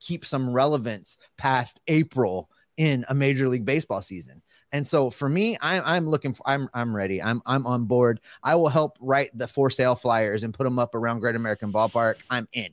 keep 0.00 0.24
some 0.24 0.50
relevance 0.50 1.18
past 1.36 1.80
April 1.88 2.50
in 2.76 3.04
a 3.08 3.14
major 3.14 3.48
league 3.48 3.64
baseball 3.64 4.02
season. 4.02 4.42
And 4.72 4.86
so 4.86 5.10
for 5.10 5.28
me, 5.28 5.56
I'm 5.60 5.82
I'm 5.84 6.06
looking 6.08 6.34
for 6.34 6.42
I'm 6.46 6.68
I'm 6.74 6.94
ready. 6.94 7.22
I'm 7.22 7.40
I'm 7.46 7.66
on 7.66 7.86
board. 7.86 8.20
I 8.42 8.56
will 8.56 8.68
help 8.68 8.98
write 9.00 9.30
the 9.36 9.46
for 9.46 9.70
sale 9.70 9.94
flyers 9.94 10.42
and 10.42 10.52
put 10.52 10.64
them 10.64 10.78
up 10.78 10.94
around 10.94 11.20
Great 11.20 11.36
American 11.36 11.72
Ballpark. 11.72 12.16
I'm 12.28 12.48
in. 12.52 12.70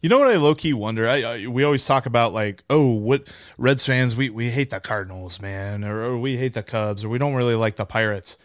You 0.00 0.10
know 0.10 0.18
what 0.18 0.28
I 0.28 0.36
low 0.36 0.54
key 0.54 0.74
wonder? 0.74 1.08
I, 1.08 1.22
I, 1.22 1.46
we 1.46 1.64
always 1.64 1.86
talk 1.86 2.04
about 2.04 2.34
like, 2.34 2.62
oh, 2.68 2.92
what 2.92 3.26
Reds 3.56 3.86
fans 3.86 4.14
we 4.14 4.28
we 4.30 4.50
hate 4.50 4.70
the 4.70 4.78
Cardinals, 4.78 5.40
man, 5.40 5.82
or, 5.82 6.02
or 6.02 6.18
we 6.18 6.36
hate 6.36 6.52
the 6.52 6.62
Cubs, 6.62 7.04
or 7.04 7.08
we 7.08 7.18
don't 7.18 7.34
really 7.34 7.54
like 7.54 7.76
the 7.76 7.86
Pirates. 7.86 8.36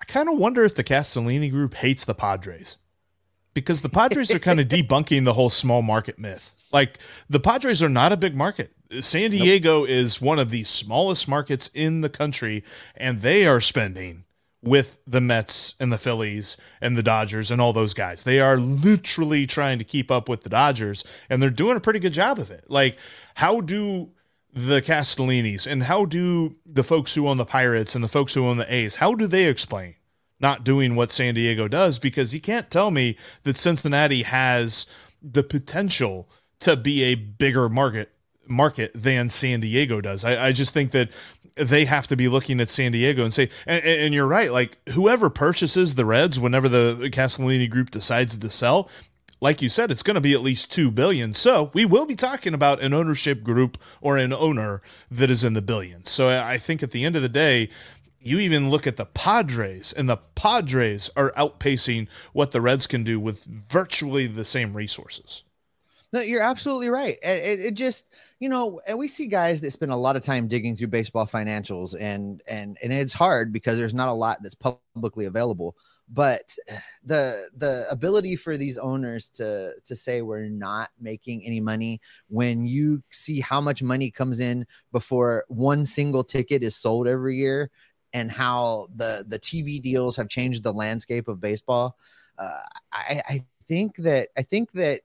I 0.00 0.04
kind 0.04 0.28
of 0.28 0.38
wonder 0.38 0.64
if 0.64 0.74
the 0.74 0.84
Castellini 0.84 1.50
group 1.50 1.74
hates 1.74 2.04
the 2.04 2.14
Padres 2.14 2.76
because 3.54 3.80
the 3.80 3.88
Padres 3.88 4.30
are 4.30 4.38
kind 4.38 4.60
of 4.60 4.68
debunking 4.68 5.24
the 5.24 5.32
whole 5.32 5.50
small 5.50 5.82
market 5.82 6.18
myth. 6.18 6.57
Like 6.72 6.98
the 7.28 7.40
Padres 7.40 7.82
are 7.82 7.88
not 7.88 8.12
a 8.12 8.16
big 8.16 8.34
market. 8.34 8.72
San 9.00 9.30
Diego 9.30 9.80
nope. 9.80 9.88
is 9.88 10.20
one 10.20 10.38
of 10.38 10.50
the 10.50 10.64
smallest 10.64 11.28
markets 11.28 11.70
in 11.74 12.00
the 12.00 12.08
country, 12.08 12.64
and 12.96 13.20
they 13.20 13.46
are 13.46 13.60
spending 13.60 14.24
with 14.62 14.98
the 15.06 15.20
Mets 15.20 15.74
and 15.78 15.92
the 15.92 15.98
Phillies 15.98 16.56
and 16.80 16.96
the 16.96 17.02
Dodgers 17.02 17.50
and 17.50 17.60
all 17.60 17.72
those 17.72 17.94
guys. 17.94 18.22
They 18.22 18.40
are 18.40 18.56
literally 18.56 19.46
trying 19.46 19.78
to 19.78 19.84
keep 19.84 20.10
up 20.10 20.28
with 20.28 20.42
the 20.42 20.48
Dodgers, 20.48 21.04
and 21.28 21.42
they're 21.42 21.50
doing 21.50 21.76
a 21.76 21.80
pretty 21.80 21.98
good 21.98 22.12
job 22.12 22.38
of 22.38 22.50
it. 22.50 22.64
Like, 22.68 22.98
how 23.36 23.60
do 23.60 24.10
the 24.52 24.80
Castellinis 24.82 25.66
and 25.66 25.84
how 25.84 26.04
do 26.04 26.56
the 26.66 26.82
folks 26.82 27.14
who 27.14 27.28
own 27.28 27.36
the 27.36 27.44
Pirates 27.44 27.94
and 27.94 28.02
the 28.02 28.08
folks 28.08 28.34
who 28.34 28.46
own 28.46 28.56
the 28.56 28.72
A's, 28.72 28.96
how 28.96 29.14
do 29.14 29.26
they 29.26 29.44
explain 29.44 29.94
not 30.40 30.64
doing 30.64 30.96
what 30.96 31.12
San 31.12 31.34
Diego 31.34 31.68
does? 31.68 31.98
Because 31.98 32.34
you 32.34 32.40
can't 32.40 32.70
tell 32.70 32.90
me 32.90 33.16
that 33.42 33.56
Cincinnati 33.56 34.22
has 34.22 34.86
the 35.22 35.42
potential 35.42 36.28
to 36.60 36.76
be 36.76 37.04
a 37.04 37.14
bigger 37.14 37.68
market 37.68 38.10
market 38.46 38.90
than 38.94 39.28
San 39.28 39.60
Diego 39.60 40.00
does. 40.00 40.24
I, 40.24 40.46
I 40.48 40.52
just 40.52 40.72
think 40.72 40.92
that 40.92 41.10
they 41.56 41.84
have 41.84 42.06
to 42.06 42.16
be 42.16 42.28
looking 42.28 42.60
at 42.60 42.68
San 42.68 42.92
Diego 42.92 43.24
and 43.24 43.34
say, 43.34 43.50
and, 43.66 43.84
and, 43.84 44.14
you're 44.14 44.26
right, 44.26 44.52
like 44.52 44.78
whoever 44.90 45.28
purchases 45.28 45.96
the 45.96 46.06
Reds, 46.06 46.38
whenever 46.38 46.68
the 46.68 47.10
Castellini 47.12 47.68
group 47.68 47.90
decides 47.90 48.38
to 48.38 48.50
sell, 48.50 48.88
like 49.40 49.62
you 49.62 49.68
said, 49.68 49.90
it's 49.90 50.02
going 50.02 50.14
to 50.16 50.20
be 50.20 50.34
at 50.34 50.40
least 50.40 50.72
two 50.72 50.90
billion. 50.90 51.34
So 51.34 51.70
we 51.74 51.84
will 51.84 52.06
be 52.06 52.16
talking 52.16 52.54
about 52.54 52.82
an 52.82 52.92
ownership 52.92 53.42
group 53.42 53.78
or 54.00 54.16
an 54.16 54.32
owner 54.32 54.82
that 55.10 55.30
is 55.30 55.44
in 55.44 55.54
the 55.54 55.62
billions. 55.62 56.10
So 56.10 56.28
I 56.28 56.58
think 56.58 56.82
at 56.82 56.90
the 56.90 57.04
end 57.04 57.16
of 57.16 57.22
the 57.22 57.28
day, 57.28 57.68
you 58.20 58.38
even 58.40 58.68
look 58.68 58.86
at 58.86 58.96
the 58.96 59.06
Padres, 59.06 59.92
and 59.92 60.08
the 60.08 60.16
Padres 60.16 61.08
are 61.16 61.32
outpacing 61.32 62.08
what 62.32 62.50
the 62.50 62.60
Reds 62.60 62.86
can 62.86 63.04
do 63.04 63.20
with 63.20 63.44
virtually 63.44 64.26
the 64.26 64.44
same 64.44 64.76
resources. 64.76 65.44
No, 66.12 66.20
you're 66.20 66.42
absolutely 66.42 66.88
right. 66.88 67.18
It, 67.22 67.60
it, 67.60 67.74
just, 67.74 68.14
you 68.40 68.48
know, 68.48 68.80
and 68.88 68.98
we 68.98 69.08
see 69.08 69.26
guys 69.26 69.60
that 69.60 69.70
spend 69.72 69.92
a 69.92 69.96
lot 69.96 70.16
of 70.16 70.22
time 70.22 70.48
digging 70.48 70.74
through 70.74 70.88
baseball 70.88 71.26
financials, 71.26 71.94
and 71.98 72.40
and 72.48 72.78
and 72.82 72.92
it's 72.92 73.12
hard 73.12 73.52
because 73.52 73.76
there's 73.76 73.92
not 73.92 74.08
a 74.08 74.12
lot 74.14 74.38
that's 74.42 74.54
publicly 74.54 75.26
available. 75.26 75.76
But 76.10 76.56
the 77.04 77.48
the 77.54 77.86
ability 77.90 78.36
for 78.36 78.56
these 78.56 78.78
owners 78.78 79.28
to 79.34 79.74
to 79.84 79.94
say 79.94 80.22
we're 80.22 80.48
not 80.48 80.88
making 80.98 81.44
any 81.44 81.60
money 81.60 82.00
when 82.28 82.66
you 82.66 83.02
see 83.10 83.40
how 83.40 83.60
much 83.60 83.82
money 83.82 84.10
comes 84.10 84.40
in 84.40 84.66
before 84.92 85.44
one 85.48 85.84
single 85.84 86.24
ticket 86.24 86.62
is 86.62 86.74
sold 86.74 87.06
every 87.06 87.36
year, 87.36 87.70
and 88.14 88.30
how 88.30 88.88
the 88.96 89.24
the 89.28 89.38
TV 89.38 89.78
deals 89.78 90.16
have 90.16 90.28
changed 90.30 90.62
the 90.62 90.72
landscape 90.72 91.28
of 91.28 91.38
baseball. 91.40 91.98
Uh, 92.38 92.60
I, 92.92 93.22
I 93.28 93.40
think 93.66 93.96
that 93.98 94.28
I 94.38 94.42
think 94.42 94.72
that 94.72 95.02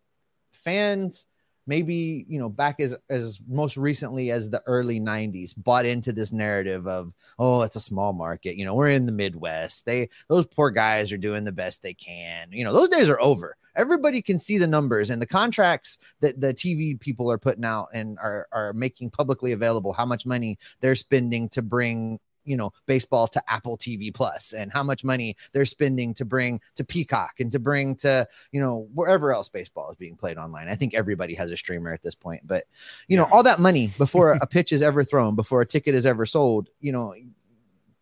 fans 0.63 1.25
maybe 1.65 2.25
you 2.27 2.39
know 2.39 2.49
back 2.49 2.79
as 2.79 2.95
as 3.09 3.41
most 3.47 3.77
recently 3.77 4.31
as 4.31 4.49
the 4.49 4.61
early 4.65 4.99
90s 4.99 5.53
bought 5.55 5.85
into 5.85 6.11
this 6.11 6.31
narrative 6.31 6.87
of 6.87 7.13
oh 7.39 7.61
it's 7.61 7.75
a 7.75 7.81
small 7.81 8.13
market 8.13 8.57
you 8.57 8.65
know 8.65 8.75
we're 8.75 8.89
in 8.89 9.05
the 9.05 9.11
midwest. 9.11 9.85
They 9.85 10.09
those 10.29 10.45
poor 10.45 10.71
guys 10.71 11.11
are 11.11 11.17
doing 11.17 11.43
the 11.43 11.51
best 11.51 11.81
they 11.81 11.93
can. 11.93 12.51
You 12.51 12.63
know 12.63 12.73
those 12.73 12.89
days 12.89 13.09
are 13.09 13.21
over. 13.21 13.55
Everybody 13.75 14.21
can 14.21 14.37
see 14.37 14.59
the 14.59 14.67
numbers 14.67 15.09
and 15.09 15.19
the 15.21 15.25
contracts 15.27 15.97
that 16.21 16.39
the 16.39 16.53
tv 16.53 16.99
people 16.99 17.31
are 17.31 17.39
putting 17.39 17.65
out 17.65 17.89
and 17.93 18.17
are 18.19 18.47
are 18.51 18.73
making 18.73 19.09
publicly 19.09 19.51
available 19.51 19.93
how 19.93 20.05
much 20.05 20.25
money 20.25 20.57
they're 20.79 20.95
spending 20.95 21.49
to 21.49 21.61
bring 21.61 22.19
you 22.43 22.57
know 22.57 22.71
baseball 22.85 23.27
to 23.27 23.51
Apple 23.51 23.77
TV 23.77 24.13
Plus 24.13 24.53
and 24.53 24.71
how 24.71 24.83
much 24.83 25.03
money 25.03 25.35
they're 25.51 25.65
spending 25.65 26.13
to 26.15 26.25
bring 26.25 26.59
to 26.75 26.83
Peacock 26.83 27.39
and 27.39 27.51
to 27.51 27.59
bring 27.59 27.95
to 27.97 28.27
you 28.51 28.59
know 28.59 28.87
wherever 28.93 29.33
else 29.33 29.49
baseball 29.49 29.89
is 29.89 29.95
being 29.95 30.15
played 30.15 30.37
online. 30.37 30.67
I 30.67 30.75
think 30.75 30.93
everybody 30.93 31.33
has 31.35 31.51
a 31.51 31.57
streamer 31.57 31.93
at 31.93 32.03
this 32.03 32.15
point, 32.15 32.41
but 32.45 32.65
you 33.07 33.17
know 33.17 33.27
all 33.31 33.43
that 33.43 33.59
money 33.59 33.91
before 33.97 34.33
a 34.33 34.47
pitch 34.47 34.71
is 34.71 34.81
ever 34.81 35.03
thrown, 35.03 35.35
before 35.35 35.61
a 35.61 35.65
ticket 35.65 35.95
is 35.95 36.05
ever 36.05 36.25
sold, 36.25 36.69
you 36.79 36.91
know 36.91 37.13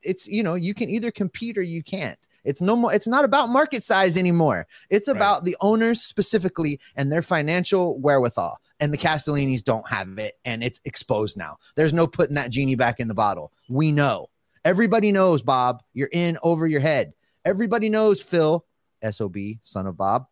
it's 0.04 0.28
you 0.28 0.44
know 0.44 0.56
you 0.56 0.74
can 0.74 0.90
either 0.90 1.12
compete 1.12 1.58
or 1.58 1.62
you 1.62 1.84
can't. 1.84 2.20
It's 2.44 2.62
no 2.62 2.76
more. 2.76 2.94
It's 2.94 3.08
not 3.08 3.24
about 3.24 3.50
market 3.50 3.84
size 3.84 4.18
anymore. 4.18 4.66
It's 4.90 5.08
about 5.08 5.36
right. 5.36 5.46
the 5.46 5.58
owners 5.62 6.02
specifically 6.02 6.80
and 6.96 7.12
their 7.12 7.22
financial 7.22 8.00
wherewithal 8.00 8.60
and 8.80 8.92
the 8.92 8.98
Castellinis 8.98 9.64
don't 9.64 9.88
have 9.88 10.18
it, 10.18 10.40
and 10.44 10.64
it's 10.64 10.82
exposed 10.86 11.38
now. 11.38 11.58
There's 11.76 11.94
no 11.94 12.08
putting 12.08 12.36
that 12.36 12.50
genie 12.50 12.76
back 12.76 13.00
in 13.00 13.08
the 13.08 13.14
bottle. 13.14 13.54
We 13.70 13.92
know. 13.92 14.28
Everybody 14.64 15.12
knows, 15.12 15.42
Bob, 15.42 15.84
you're 15.94 16.10
in 16.12 16.38
over 16.44 16.68
your 16.68 16.82
head. 16.82 17.14
Everybody 17.46 17.90
knows, 17.90 18.22
Phil, 18.22 18.66
SOB, 19.10 19.38
son 19.64 19.88
of 19.88 19.98
Bob, 19.98 20.26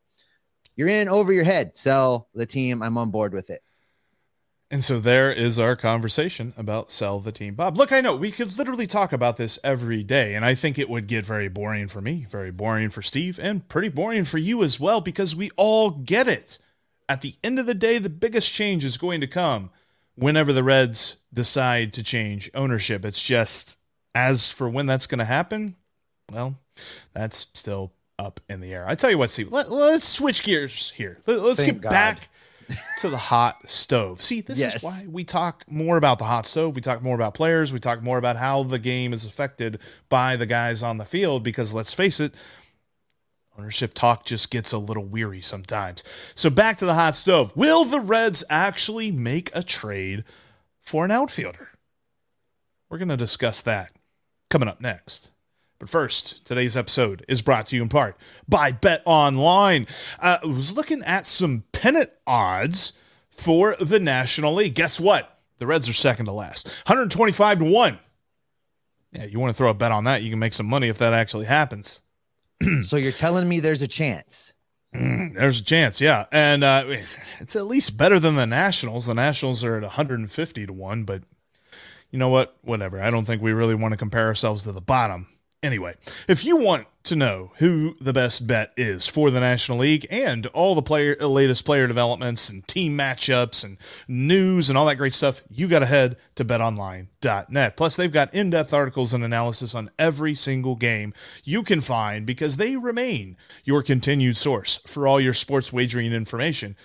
you're 0.76 0.88
in 0.88 1.10
over 1.10 1.34
your 1.34 1.44
head. 1.44 1.76
Sell 1.76 2.30
the 2.34 2.46
team. 2.46 2.84
I'm 2.84 2.98
on 2.98 3.12
board 3.12 3.34
with 3.34 3.50
it. 3.50 3.62
And 4.72 4.84
so 4.84 5.00
there 5.00 5.32
is 5.32 5.58
our 5.58 5.76
conversation 5.76 6.54
about 6.56 6.92
sell 6.92 7.20
the 7.20 7.32
team. 7.32 7.56
Bob, 7.56 7.76
look, 7.76 7.92
I 7.92 8.02
know 8.02 8.16
we 8.16 8.30
could 8.30 8.56
literally 8.56 8.86
talk 8.86 9.12
about 9.12 9.38
this 9.38 9.58
every 9.64 10.04
day, 10.04 10.36
and 10.36 10.46
I 10.46 10.54
think 10.54 10.78
it 10.78 10.90
would 10.90 11.08
get 11.08 11.26
very 11.26 11.48
boring 11.48 11.88
for 11.88 12.02
me, 12.02 12.28
very 12.30 12.52
boring 12.52 12.92
for 12.92 13.02
Steve, 13.02 13.40
and 13.42 13.68
pretty 13.68 13.90
boring 13.90 14.26
for 14.26 14.38
you 14.38 14.62
as 14.62 14.80
well, 14.80 15.02
because 15.02 15.36
we 15.36 15.50
all 15.58 15.90
get 15.90 16.28
it 16.28 16.60
at 17.10 17.22
the 17.22 17.34
end 17.44 17.58
of 17.58 17.66
the 17.66 17.74
day, 17.74 17.98
the 17.98 18.10
biggest 18.10 18.54
change 18.54 18.86
is 18.86 18.98
going 18.98 19.20
to 19.20 19.28
come 19.28 19.72
whenever 20.14 20.54
the 20.54 20.64
Reds 20.64 21.18
decide 21.34 21.92
to 21.94 22.04
change 22.04 22.52
ownership. 22.54 23.04
It's 23.04 23.22
just 23.22 23.79
as 24.16 24.48
for 24.48 24.70
when 24.70 24.86
that's 24.86 25.08
going 25.08 25.20
to 25.20 25.26
happen, 25.26 25.76
well, 26.32 26.56
that's 27.14 27.48
still 27.54 27.94
up 28.18 28.40
in 28.50 28.60
the 28.60 28.74
air. 28.74 28.86
I 28.88 28.96
tell 28.96 29.10
you 29.10 29.18
what, 29.18 29.32
Steve, 29.32 29.52
let, 29.52 29.68
us 29.68 30.04
switch 30.04 30.44
gears 30.44 30.92
here. 30.92 31.20
Let, 31.26 31.40
us 31.40 31.62
get 31.62 31.82
God. 31.82 31.90
back 31.90 32.30
to 33.00 33.10
the 33.10 33.18
hot 33.18 33.70
stove. 33.70 34.22
See, 34.22 34.42
this 34.42 34.60
yes. 34.60 34.76
is 34.76 34.84
why 34.84 35.12
we 35.12 35.24
talk 35.24 35.64
more 35.68 35.98
about 35.98 36.20
the 36.20 36.26
hot 36.26 36.46
stove. 36.46 36.76
We 36.76 36.82
talk 36.82 37.02
more 37.02 37.16
about 37.16 37.34
players. 37.34 37.74
We 37.74 37.80
talk 37.80 38.04
more 38.04 38.18
about 38.18 38.36
how 38.36 38.64
the 38.64 38.80
game 38.80 39.14
is 39.14 39.26
affected 39.26 39.80
by 40.10 40.36
the 40.36 40.46
guys 40.46 40.84
on 40.84 40.98
the 40.98 41.06
field 41.06 41.44
because 41.44 41.74
let's 41.74 41.94
face 41.94 42.20
it, 42.20 42.34
Ownership 43.60 43.94
talk 43.94 44.24
just 44.24 44.52
gets 44.52 44.72
a 44.72 44.78
little 44.78 45.04
weary 45.04 45.42
sometimes. 45.42 46.02
So 46.34 46.50
back 46.50 46.78
to 46.78 46.86
the 46.86 46.94
hot 46.94 47.18
stove. 47.18 47.52
Will 47.58 47.84
the 47.84 48.00
Reds 48.00 48.42
actually 48.50 49.12
make 49.12 49.54
a 49.54 49.62
trade 49.62 50.24
for 50.80 51.04
an 51.04 51.12
outfielder? 51.12 51.68
We're 52.90 53.00
going 53.00 53.10
to 53.10 53.18
discuss 53.18 53.62
that 53.64 53.92
coming 54.50 54.68
up 54.68 54.82
next. 54.82 55.32
But 55.80 55.90
first, 55.90 56.46
today's 56.46 56.76
episode 56.76 57.24
is 57.30 57.42
brought 57.42 57.68
to 57.68 57.76
you 57.76 57.82
in 57.82 57.90
part 57.90 58.18
by 58.48 58.74
Bet 58.74 59.02
Online. 59.06 59.88
Uh, 60.20 60.40
I 60.44 60.46
was 60.46 60.74
looking 60.74 61.02
at 61.04 61.26
some 61.26 61.64
pennant 61.72 62.10
odds 62.28 62.94
for 63.30 63.76
the 63.80 64.00
National 64.00 64.54
League. 64.56 64.76
Guess 64.76 65.00
what? 65.00 65.40
The 65.58 65.68
Reds 65.68 65.88
are 65.90 65.94
second 65.94 66.26
to 66.26 66.32
last, 66.32 66.68
125 66.88 67.60
to 67.60 67.66
1. 67.66 68.00
Yeah, 69.12 69.26
you 69.26 69.40
want 69.40 69.52
to 69.52 69.58
throw 69.58 69.70
a 69.70 69.74
bet 69.74 69.92
on 69.92 70.04
that, 70.06 70.22
you 70.22 70.30
can 70.30 70.40
make 70.40 70.54
some 70.54 70.68
money 70.68 70.88
if 70.88 70.98
that 71.00 71.14
actually 71.14 71.46
happens. 71.46 72.02
so 72.82 72.96
you're 72.96 73.12
telling 73.12 73.48
me 73.48 73.60
there's 73.60 73.82
a 73.82 73.88
chance? 73.88 74.54
Mm, 74.96 75.34
there's 75.40 75.60
a 75.60 75.64
chance, 75.64 76.00
yeah, 76.00 76.26
and 76.32 76.64
uh, 76.64 76.84
it's, 76.88 77.18
it's 77.40 77.56
at 77.56 77.68
least 77.68 77.98
better 77.98 78.20
than 78.20 78.36
the 78.36 78.48
Nationals. 78.48 79.06
The 79.06 79.14
Nationals 79.14 79.64
are 79.64 79.78
at 79.78 79.84
150 79.84 80.66
to 80.66 80.74
one, 80.74 81.04
but 81.04 81.24
you 82.12 82.20
know 82.20 82.30
what? 82.30 82.56
Whatever. 82.62 83.02
I 83.02 83.12
don't 83.12 83.26
think 83.26 83.42
we 83.42 83.54
really 83.54 83.76
want 83.76 83.92
to 83.92 83.98
compare 83.98 84.28
ourselves 84.28 84.64
to 84.64 84.72
the 84.72 84.82
bottom. 84.82 85.28
Anyway, 85.62 85.94
if 86.30 86.46
you 86.46 86.56
want 86.56 86.88
to 87.04 87.18
know 87.18 87.52
who 87.58 87.96
the 88.00 88.14
best 88.14 88.48
bet 88.48 88.72
is 88.78 89.08
for 89.08 89.30
the 89.30 89.42
National 89.42 89.80
League 89.80 90.08
and 90.10 90.46
all 90.48 90.74
the 90.74 90.82
player 90.82 91.18
latest 91.18 91.66
player 91.66 91.86
developments 91.86 92.48
and 92.50 92.66
team 92.66 92.98
matchups 92.98 93.66
and 93.66 93.78
news 94.08 94.70
and 94.70 94.78
all 94.78 94.86
that 94.86 94.96
great 94.96 95.14
stuff, 95.14 95.42
you 95.50 95.68
got 95.68 95.80
to 95.80 95.86
head 95.86 96.16
to 96.36 96.46
betonline.net. 96.46 97.76
Plus, 97.76 97.96
they've 97.98 98.12
got 98.12 98.34
in-depth 98.34 98.74
articles 98.74 99.14
and 99.14 99.24
analysis 99.24 99.76
on 99.76 99.90
every 100.00 100.34
single 100.34 100.76
game 100.76 101.14
you 101.44 101.62
can 101.62 101.82
find 101.82 102.26
because 102.26 102.56
they 102.56 102.78
remain 102.78 103.36
your 103.66 103.84
continued 103.84 104.38
source 104.38 104.78
for 104.88 105.08
all 105.08 105.20
your 105.20 105.34
sports 105.34 105.74
wagering 105.74 106.14
information 106.14 106.78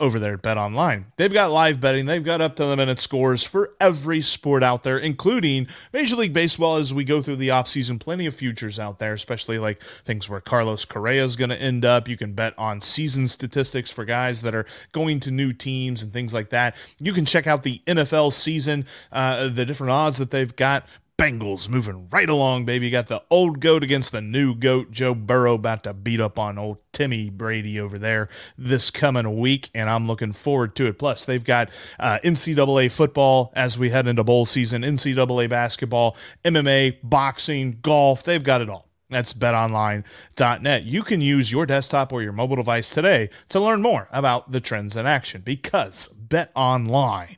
over 0.00 0.18
there 0.18 0.34
at 0.34 0.42
Bet 0.42 0.58
Online. 0.58 1.06
They've 1.16 1.32
got 1.32 1.50
live 1.50 1.80
betting, 1.80 2.06
they've 2.06 2.24
got 2.24 2.40
up 2.40 2.56
to 2.56 2.64
the 2.64 2.76
minute 2.76 2.98
scores 2.98 3.44
for 3.44 3.74
every 3.80 4.20
sport 4.20 4.62
out 4.62 4.82
there, 4.82 4.98
including 4.98 5.66
Major 5.92 6.16
League 6.16 6.32
Baseball 6.32 6.76
as 6.76 6.92
we 6.92 7.04
go 7.04 7.22
through 7.22 7.36
the 7.36 7.48
offseason. 7.48 8.00
Plenty 8.00 8.26
of 8.26 8.34
futures 8.34 8.80
out 8.80 8.98
there, 8.98 9.12
especially 9.12 9.58
like 9.58 9.82
things 9.82 10.28
where 10.28 10.40
Carlos 10.40 10.84
Correa 10.84 11.24
is 11.24 11.36
going 11.36 11.50
to 11.50 11.60
end 11.60 11.84
up. 11.84 12.08
You 12.08 12.16
can 12.16 12.32
bet 12.32 12.58
on 12.58 12.80
season 12.80 13.28
statistics 13.28 13.90
for 13.90 14.04
guys 14.04 14.42
that 14.42 14.54
are 14.54 14.66
going 14.92 15.20
to 15.20 15.30
new 15.30 15.52
teams 15.52 16.02
and 16.02 16.12
things 16.12 16.32
like 16.32 16.50
that. 16.50 16.74
You 16.98 17.12
can 17.12 17.26
check 17.26 17.46
out 17.46 17.62
the 17.62 17.82
NFL 17.86 18.32
season, 18.32 18.86
uh, 19.12 19.48
the 19.48 19.64
different 19.66 19.90
odds 19.90 20.16
that 20.18 20.30
they've 20.30 20.54
got. 20.56 20.86
Bengals 21.20 21.68
moving 21.68 22.08
right 22.08 22.30
along, 22.30 22.64
baby. 22.64 22.88
Got 22.88 23.08
the 23.08 23.22
old 23.28 23.60
goat 23.60 23.84
against 23.84 24.10
the 24.10 24.22
new 24.22 24.54
goat. 24.54 24.90
Joe 24.90 25.14
Burrow 25.14 25.52
about 25.52 25.84
to 25.84 25.92
beat 25.92 26.18
up 26.18 26.38
on 26.38 26.56
old 26.56 26.78
Timmy 26.92 27.28
Brady 27.28 27.78
over 27.78 27.98
there 27.98 28.30
this 28.56 28.90
coming 28.90 29.38
week, 29.38 29.68
and 29.74 29.90
I'm 29.90 30.06
looking 30.06 30.32
forward 30.32 30.74
to 30.76 30.86
it. 30.86 30.98
Plus, 30.98 31.26
they've 31.26 31.44
got 31.44 31.68
uh, 31.98 32.20
NCAA 32.24 32.90
football 32.90 33.52
as 33.54 33.78
we 33.78 33.90
head 33.90 34.06
into 34.06 34.24
bowl 34.24 34.46
season, 34.46 34.80
NCAA 34.80 35.50
basketball, 35.50 36.16
MMA, 36.42 36.96
boxing, 37.02 37.80
golf. 37.82 38.22
They've 38.22 38.42
got 38.42 38.62
it 38.62 38.70
all. 38.70 38.88
That's 39.10 39.34
betonline.net. 39.34 40.84
You 40.84 41.02
can 41.02 41.20
use 41.20 41.52
your 41.52 41.66
desktop 41.66 42.14
or 42.14 42.22
your 42.22 42.32
mobile 42.32 42.56
device 42.56 42.88
today 42.88 43.28
to 43.50 43.60
learn 43.60 43.82
more 43.82 44.08
about 44.10 44.52
the 44.52 44.60
trends 44.60 44.96
in 44.96 45.04
action 45.04 45.42
because 45.42 46.08
BetOnline 46.28 47.36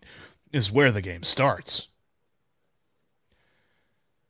is 0.52 0.70
where 0.70 0.92
the 0.92 1.02
game 1.02 1.24
starts. 1.24 1.88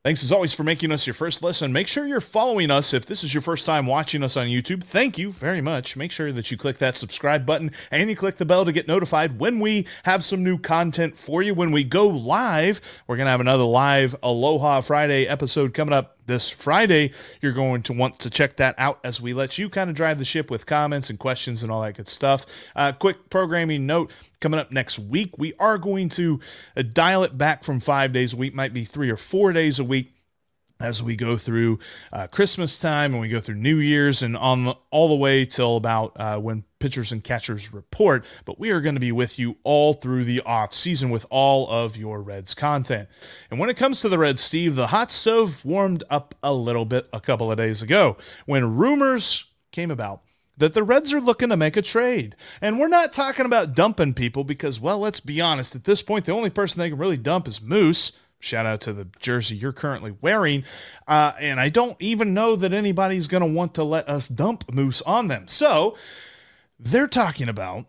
Thanks 0.05 0.25
as 0.25 0.33
always 0.33 0.53
for 0.53 0.65
making 0.65 0.91
us 0.91 1.07
your 1.07 1.15
first 1.15 1.45
listen. 1.45 1.73
Make 1.73 1.87
sure 1.87 2.05
you're 2.05 2.21
following 2.21 2.73
us 2.73 2.93
if 2.93 3.07
this 3.07 3.23
is 3.23 3.33
your 3.33 3.41
first 3.41 3.65
time 3.65 3.87
watching 3.87 4.25
us 4.25 4.37
on 4.37 4.49
YouTube. 4.49 4.83
Thank 4.83 5.17
you 5.17 5.31
very 5.31 5.61
much. 5.61 5.97
Make 5.97 6.11
sure 6.11 6.33
that 6.33 6.51
you 6.51 6.57
click 6.57 6.79
that 6.79 6.97
subscribe 6.97 7.47
button 7.47 7.71
and 7.93 8.11
you 8.11 8.17
click 8.17 8.38
the 8.38 8.45
bell 8.45 8.65
to 8.65 8.73
get 8.73 8.88
notified 8.88 9.38
when 9.38 9.61
we 9.61 9.87
have 10.03 10.25
some 10.25 10.43
new 10.43 10.59
content 10.59 11.17
for 11.17 11.41
you. 11.41 11.55
When 11.55 11.71
we 11.71 11.85
go 11.85 12.09
live, 12.09 12.81
we're 13.07 13.17
going 13.17 13.27
to 13.27 13.31
have 13.31 13.41
another 13.41 13.62
live 13.62 14.17
Aloha 14.25 14.81
Friday 14.81 15.25
episode 15.25 15.73
coming 15.73 15.95
up 15.95 16.17
this 16.27 16.49
Friday. 16.51 17.13
You're 17.41 17.53
going 17.53 17.83
to 17.83 17.93
want 17.93 18.19
to 18.21 18.31
check 18.31 18.57
that 18.57 18.75
out 18.79 19.01
as 19.05 19.21
we 19.21 19.33
let 19.33 19.59
you 19.59 19.69
kind 19.69 19.91
of 19.91 19.97
drive 19.97 20.19
the 20.19 20.25
ship 20.25 20.51
with 20.51 20.67
comments 20.67 21.11
and 21.11 21.19
questions 21.19 21.63
and 21.63 21.71
all 21.71 21.83
that 21.83 21.97
good 21.97 22.09
stuff. 22.09 22.71
Uh, 22.75 22.93
quick 22.93 23.31
programming 23.31 23.87
note 23.87 24.13
coming 24.41 24.61
up 24.61 24.73
next 24.73 24.99
week, 24.99 25.39
we 25.39 25.55
are 25.59 25.79
going 25.79 26.09
to 26.11 26.41
uh, 26.77 26.83
dial 26.83 27.23
it 27.23 27.37
back 27.37 27.65
from 27.65 27.81
five 27.81 28.13
days 28.13 28.33
a 28.33 28.37
week, 28.37 28.55
might 28.55 28.73
be 28.73 28.85
three 28.85 29.11
or 29.11 29.17
four 29.17 29.53
days 29.53 29.79
a 29.79 29.85
week 29.85 30.13
as 30.83 31.03
we 31.03 31.16
go 31.16 31.37
through 31.37 31.79
uh, 32.12 32.27
Christmas 32.27 32.79
time 32.79 33.12
and 33.12 33.21
we 33.21 33.29
go 33.29 33.40
through 33.40 33.55
New 33.55 33.77
Year's 33.77 34.23
and 34.23 34.37
on 34.37 34.64
the, 34.64 34.77
all 34.90 35.09
the 35.09 35.16
way 35.16 35.45
till 35.45 35.77
about 35.77 36.12
uh, 36.16 36.38
when 36.38 36.64
pitchers 36.79 37.12
and 37.12 37.23
catchers 37.23 37.73
report. 37.73 38.25
But 38.45 38.59
we 38.59 38.71
are 38.71 38.81
going 38.81 38.97
to 38.97 39.01
be 39.01 39.12
with 39.12 39.38
you 39.38 39.57
all 39.62 39.95
through 39.95 40.25
the 40.25 40.40
off 40.40 40.75
season 40.75 41.11
with 41.11 41.25
all 41.31 41.71
of 41.71 41.97
your 41.97 42.21
Reds 42.23 42.55
content. 42.55 43.09
And 43.51 43.61
when 43.61 43.71
it 43.71 43.77
comes 43.77 44.01
to 44.01 44.09
the 44.09 44.18
Reds, 44.18 44.42
Steve, 44.42 44.75
the 44.75 44.88
hot 44.88 45.11
stove 45.11 45.64
warmed 45.64 46.05
up 46.11 46.35
a 46.42 46.53
little 46.53 46.85
bit 46.85 47.09
a 47.12 47.21
couple 47.21 47.51
of 47.51 47.59
days 47.59 47.83
ago 47.83 48.16
when 48.47 48.77
rumors 48.77 49.47
came 49.71 49.90
about 49.90 50.23
that 50.59 50.75
the 50.75 50.83
Reds 50.83 51.12
are 51.12 51.21
looking 51.21 51.49
to 51.49 51.57
make 51.57 51.77
a 51.77 51.83
trade. 51.83 52.37
And 52.61 52.79
we're 52.79 52.88
not 52.88 53.12
talking 53.12 53.47
about 53.47 53.75
dumping 53.75 54.14
people 54.14 54.45
because, 54.45 54.79
well, 54.79 54.99
let's 54.99 55.21
be 55.21 55.40
honest, 55.40 55.75
at 55.75 55.85
this 55.85 56.03
point, 56.03 56.25
the 56.25 56.33
only 56.33 56.51
person 56.51 56.79
they 56.79 56.90
can 56.90 56.99
really 56.99 57.16
dump 57.16 57.49
is 57.49 57.61
Moose. 57.61 58.12
Shout 58.42 58.66
out 58.66 58.81
to 58.83 58.92
the 58.92 59.07
jersey 59.20 59.55
you're 59.55 59.72
currently 59.72 60.16
wearing. 60.20 60.64
Uh, 61.07 61.33
and 61.38 61.61
I 61.61 61.68
don't 61.68 61.96
even 62.00 62.35
know 62.35 62.57
that 62.57 62.72
anybody's 62.72 63.28
going 63.28 63.42
to 63.42 63.46
want 63.46 63.74
to 63.74 63.85
let 63.85 64.09
us 64.09 64.26
dump 64.26 64.72
Moose 64.74 65.00
on 65.02 65.28
them. 65.28 65.46
So 65.46 65.96
they're 66.78 67.07
talking 67.07 67.48
about 67.48 67.87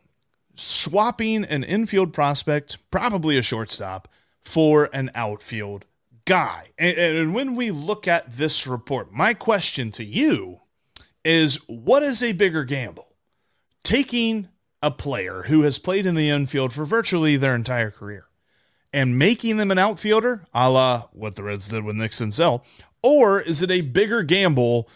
swapping 0.55 1.43
an 1.43 1.63
infield 1.63 2.13
prospect, 2.13 2.77
probably 2.91 3.35
a 3.35 3.41
shortstop, 3.41 4.07
for 4.41 4.89
an 4.93 5.09
outfield 5.15 5.85
guy. 6.25 6.69
And, 6.77 6.97
and 6.97 7.33
when 7.33 7.55
we 7.55 7.71
look 7.71 8.07
at 8.07 8.33
this 8.33 8.67
report, 8.67 9.11
my 9.11 9.33
question 9.33 9.91
to 9.93 10.03
you 10.03 10.59
is 11.25 11.55
what 11.67 12.03
is 12.03 12.21
a 12.21 12.33
bigger 12.33 12.63
gamble? 12.63 13.07
Taking 13.83 14.49
a 14.83 14.91
player 14.91 15.45
who 15.47 15.63
has 15.63 15.79
played 15.79 16.05
in 16.05 16.13
the 16.13 16.29
infield 16.29 16.73
for 16.73 16.85
virtually 16.85 17.37
their 17.37 17.55
entire 17.55 17.89
career 17.89 18.27
and 18.93 19.17
making 19.17 19.57
them 19.57 19.71
an 19.71 19.79
outfielder, 19.79 20.45
a 20.53 20.69
la 20.69 21.07
what 21.11 21.35
the 21.35 21.43
Reds 21.43 21.67
did 21.67 21.83
with 21.83 21.95
Nick 21.95 22.11
Senzel? 22.11 22.63
Or 23.01 23.41
is 23.41 23.61
it 23.61 23.71
a 23.71 23.81
bigger 23.81 24.23
gamble 24.23 24.87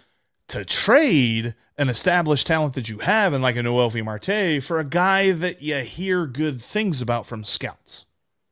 to 0.48 0.64
trade 0.64 1.56
an 1.78 1.90
established 1.90 2.48
talent 2.48 2.74
that 2.76 2.90
you 2.90 3.00
have 3.00 3.34
in 3.34 3.42
like 3.42 3.56
a 3.56 3.60
Noelvi 3.60 4.04
Marte 4.04 4.64
for 4.64 4.80
a 4.80 4.86
guy 4.86 5.32
that 5.32 5.62
you 5.62 5.76
hear 5.78 6.26
good 6.26 6.62
things 6.62 7.02
about 7.02 7.26
from 7.26 7.44
scouts 7.44 8.06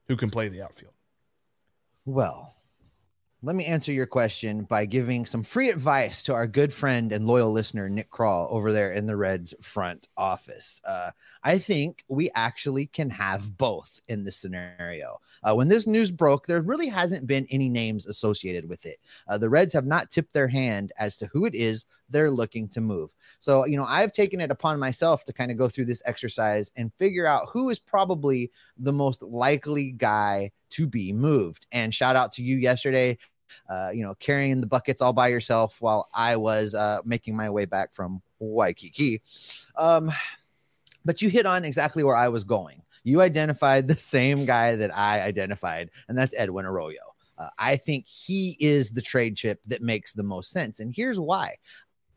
who 0.07 0.15
can 0.15 0.29
play 0.29 0.47
the 0.47 0.61
outfield? 0.61 0.93
Well, 2.05 2.54
let 3.45 3.55
me 3.55 3.65
answer 3.65 3.91
your 3.91 4.07
question 4.07 4.63
by 4.63 4.87
giving 4.87 5.23
some 5.23 5.43
free 5.43 5.69
advice 5.69 6.23
to 6.23 6.33
our 6.33 6.47
good 6.47 6.73
friend 6.73 7.11
and 7.11 7.27
loyal 7.27 7.51
listener, 7.51 7.87
Nick 7.87 8.09
Krall, 8.09 8.51
over 8.51 8.73
there 8.73 8.91
in 8.91 9.05
the 9.05 9.15
Reds 9.15 9.53
front 9.61 10.07
office. 10.17 10.81
Uh, 10.83 11.11
I 11.43 11.59
think 11.59 12.03
we 12.07 12.31
actually 12.33 12.87
can 12.87 13.11
have 13.11 13.55
both 13.55 14.01
in 14.07 14.23
this 14.23 14.35
scenario. 14.35 15.19
Uh, 15.43 15.53
when 15.53 15.67
this 15.67 15.85
news 15.85 16.09
broke, 16.09 16.47
there 16.47 16.63
really 16.63 16.87
hasn't 16.87 17.27
been 17.27 17.45
any 17.51 17.69
names 17.69 18.07
associated 18.07 18.67
with 18.67 18.83
it. 18.87 18.97
Uh, 19.27 19.37
the 19.37 19.49
Reds 19.49 19.73
have 19.73 19.85
not 19.85 20.09
tipped 20.09 20.33
their 20.33 20.47
hand 20.47 20.91
as 20.97 21.15
to 21.17 21.27
who 21.27 21.45
it 21.45 21.53
is 21.53 21.85
they're 22.09 22.31
looking 22.31 22.67
to 22.69 22.81
move. 22.81 23.13
So, 23.39 23.65
you 23.65 23.77
know, 23.77 23.85
I've 23.87 24.11
taken 24.11 24.41
it 24.41 24.49
upon 24.49 24.79
myself 24.79 25.23
to 25.25 25.33
kind 25.33 25.51
of 25.51 25.57
go 25.57 25.67
through 25.67 25.85
this 25.85 26.03
exercise 26.07 26.71
and 26.75 26.93
figure 26.93 27.27
out 27.27 27.49
who 27.51 27.69
is 27.69 27.79
probably 27.79 28.51
the 28.77 28.93
most 28.93 29.21
likely 29.21 29.91
guy 29.91 30.51
to 30.71 30.87
be 30.87 31.13
moved. 31.13 31.67
And 31.71 31.93
shout 31.93 32.15
out 32.15 32.31
to 32.33 32.43
you 32.43 32.57
yesterday 32.57 33.17
uh, 33.69 33.89
you 33.93 34.03
know, 34.03 34.15
carrying 34.15 34.61
the 34.61 34.67
buckets 34.67 35.01
all 35.01 35.13
by 35.13 35.27
yourself 35.27 35.81
while 35.81 36.07
I 36.13 36.35
was 36.35 36.75
uh, 36.75 36.99
making 37.05 37.35
my 37.35 37.49
way 37.49 37.65
back 37.65 37.93
from 37.93 38.21
Waikiki. 38.39 39.21
Um, 39.75 40.11
but 41.03 41.21
you 41.21 41.29
hit 41.29 41.45
on 41.45 41.65
exactly 41.65 42.03
where 42.03 42.15
I 42.15 42.29
was 42.29 42.43
going. 42.43 42.81
You 43.03 43.21
identified 43.21 43.87
the 43.87 43.95
same 43.95 44.45
guy 44.45 44.75
that 44.75 44.95
I 44.95 45.21
identified, 45.21 45.91
and 46.07 46.17
that's 46.17 46.33
Edwin 46.37 46.65
Arroyo. 46.65 47.01
Uh, 47.37 47.49
I 47.57 47.75
think 47.75 48.07
he 48.07 48.55
is 48.59 48.91
the 48.91 49.01
trade 49.01 49.35
chip 49.35 49.59
that 49.67 49.81
makes 49.81 50.13
the 50.13 50.23
most 50.23 50.51
sense. 50.51 50.79
And 50.79 50.93
here's 50.95 51.19
why 51.19 51.55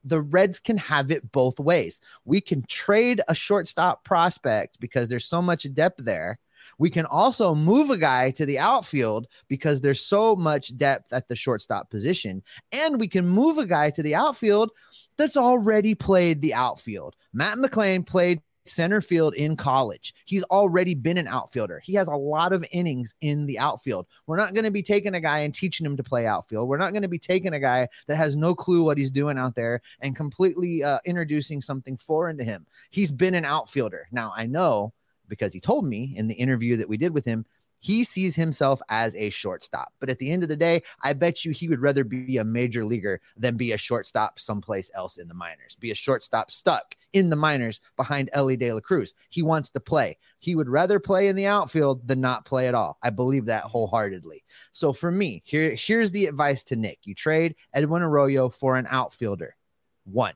the 0.05 0.20
Reds 0.20 0.61
can 0.61 0.79
have 0.79 1.11
it 1.11 1.31
both 1.33 1.59
ways. 1.61 2.01
We 2.24 2.40
can 2.40 2.64
trade 2.66 3.20
a 3.29 3.35
shortstop 3.35 4.05
prospect 4.05 4.81
because 4.81 5.09
there's 5.09 5.24
so 5.24 5.42
much 5.42 5.72
depth 5.74 6.05
there 6.05 6.38
we 6.79 6.91
can 6.91 7.07
also 7.07 7.55
move 7.55 7.91
a 7.91 7.97
guy 7.97 8.31
to 8.33 8.47
the 8.47 8.59
outfield 8.59 9.27
because 9.49 9.81
there's 9.81 10.01
so 10.01 10.37
much 10.37 10.77
depth 10.77 11.12
at 11.12 11.29
the 11.29 11.37
shortstop 11.37 11.91
position. 11.91 12.43
And 12.73 12.99
we 13.01 13.09
can 13.09 13.29
move 13.29 13.59
a 13.59 13.67
guy 13.67 13.91
to 13.91 14.03
the 14.03 14.14
outfield 14.14 14.71
that's 15.17 15.37
already 15.37 15.95
played 15.95 16.41
the 16.41 16.55
outfield. 16.55 17.17
Matt 17.33 17.59
McLain 17.59 18.07
played 18.07 18.41
center 18.69 19.01
field 19.01 19.35
in 19.35 19.57
college. 19.57 20.14
He's 20.27 20.45
already 20.45 20.95
been 20.95 21.19
an 21.19 21.27
outfielder. 21.27 21.81
He 21.83 21.95
has 21.95 22.09
a 22.09 22.14
lot 22.14 22.53
of 22.53 22.64
innings 22.71 23.14
in 23.21 23.47
the 23.47 23.59
outfield. 23.59 24.07
We're 24.27 24.37
not 24.37 24.55
going 24.55 24.64
to 24.64 24.71
be 24.71 24.83
taking 24.83 25.14
a 25.14 25.21
guy 25.21 25.41
and 25.41 25.53
teaching 25.53 25.87
him 25.87 25.97
to 25.97 26.03
play 26.03 26.27
outfield. 26.27 26.69
We're 26.69 26.77
not 26.77 26.93
going 26.93 27.03
to 27.03 27.09
be 27.09 27.19
taking 27.19 27.55
a 27.55 27.61
guy 27.61 27.88
that 28.07 28.17
has 28.17 28.37
no 28.37 28.55
clue 28.55 28.85
what 28.85 28.99
he's 28.99 29.11
doing 29.11 29.38
out 29.38 29.55
there 29.55 29.81
and 30.01 30.14
completely 30.14 30.85
uh, 30.85 30.99
introducing 31.05 31.61
something 31.61 31.97
foreign 31.97 32.37
to 32.38 32.45
him. 32.45 32.67
He's 32.91 33.11
been 33.11 33.35
an 33.35 33.45
outfielder. 33.45 34.07
Now, 34.12 34.33
I 34.37 34.47
know 34.47 34.93
because 35.29 35.53
he 35.53 35.61
told 35.61 35.87
me 35.87 36.14
in 36.17 36.29
the 36.29 36.35
interview 36.35 36.77
that 36.77 36.88
we 36.88 36.97
did 36.97 37.14
with 37.14 37.25
him, 37.25 37.45
he 37.81 38.05
sees 38.05 38.35
himself 38.35 38.81
as 38.88 39.14
a 39.17 39.31
shortstop. 39.31 39.93
But 40.01 40.11
at 40.11 40.19
the 40.19 40.31
end 40.31 40.43
of 40.43 40.49
the 40.49 40.57
day, 40.57 40.83
I 41.03 41.12
bet 41.12 41.45
you 41.45 41.53
he 41.53 41.69
would 41.69 41.81
rather 41.81 42.05
be 42.05 42.38
a 42.38 42.45
major 42.45 42.85
leaguer 42.85 43.21
than 43.37 43.57
be 43.57 43.73
a 43.73 43.79
shortstop 43.79 44.41
someplace 44.41 44.91
else 44.95 45.19
in 45.19 45.29
the 45.29 45.35
minors, 45.35 45.77
be 45.77 45.91
a 45.91 45.95
shortstop 45.95 46.51
stuck 46.51 46.97
in 47.12 47.31
the 47.31 47.37
minors 47.37 47.81
behind 47.97 48.31
Elly 48.33 48.57
De 48.57 48.73
La 48.73 48.81
Cruz. 48.81 49.14
He 49.31 49.43
wants 49.43 49.71
to 49.71 49.81
play. 49.81 50.19
He 50.41 50.55
would 50.55 50.69
rather 50.69 51.01
play 51.01 51.29
in 51.29 51.37
the 51.37 51.47
outfield 51.47 52.07
than 52.07 52.21
not 52.21 52.45
play 52.45 52.69
at 52.69 52.75
all. 52.75 52.99
I 53.03 53.11
believe 53.11 53.47
that 53.47 53.64
wholeheartedly. 53.64 54.45
So 54.73 54.93
for 54.93 55.11
me, 55.11 55.43
here, 55.45 55.75
here's 55.75 56.11
the 56.11 56.27
advice 56.27 56.64
to 56.64 56.77
Nick 56.77 57.01
you 57.05 57.14
trade 57.14 57.55
Edwin 57.73 58.03
Arroyo 58.03 58.49
for 58.49 58.77
an 58.77 58.87
outfielder. 58.91 59.57
One, 60.05 60.35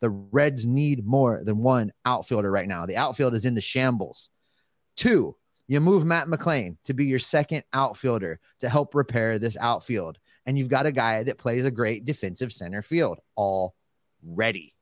the 0.00 0.10
Reds 0.10 0.66
need 0.66 1.06
more 1.06 1.42
than 1.44 1.58
one 1.58 1.92
outfielder 2.04 2.50
right 2.50 2.68
now. 2.68 2.86
The 2.86 2.96
outfield 2.96 3.34
is 3.34 3.44
in 3.44 3.54
the 3.54 3.60
shambles. 3.60 4.30
Two, 4.96 5.36
you 5.68 5.80
move 5.80 6.04
Matt 6.04 6.26
McLain 6.26 6.76
to 6.84 6.94
be 6.94 7.06
your 7.06 7.18
second 7.18 7.62
outfielder 7.72 8.40
to 8.58 8.68
help 8.68 8.94
repair 8.94 9.38
this 9.38 9.56
outfield. 9.56 10.18
And 10.46 10.58
you've 10.58 10.68
got 10.68 10.86
a 10.86 10.92
guy 10.92 11.22
that 11.22 11.38
plays 11.38 11.64
a 11.64 11.70
great 11.70 12.04
defensive 12.04 12.52
center 12.52 12.82
field 12.82 13.20
already. 13.36 14.74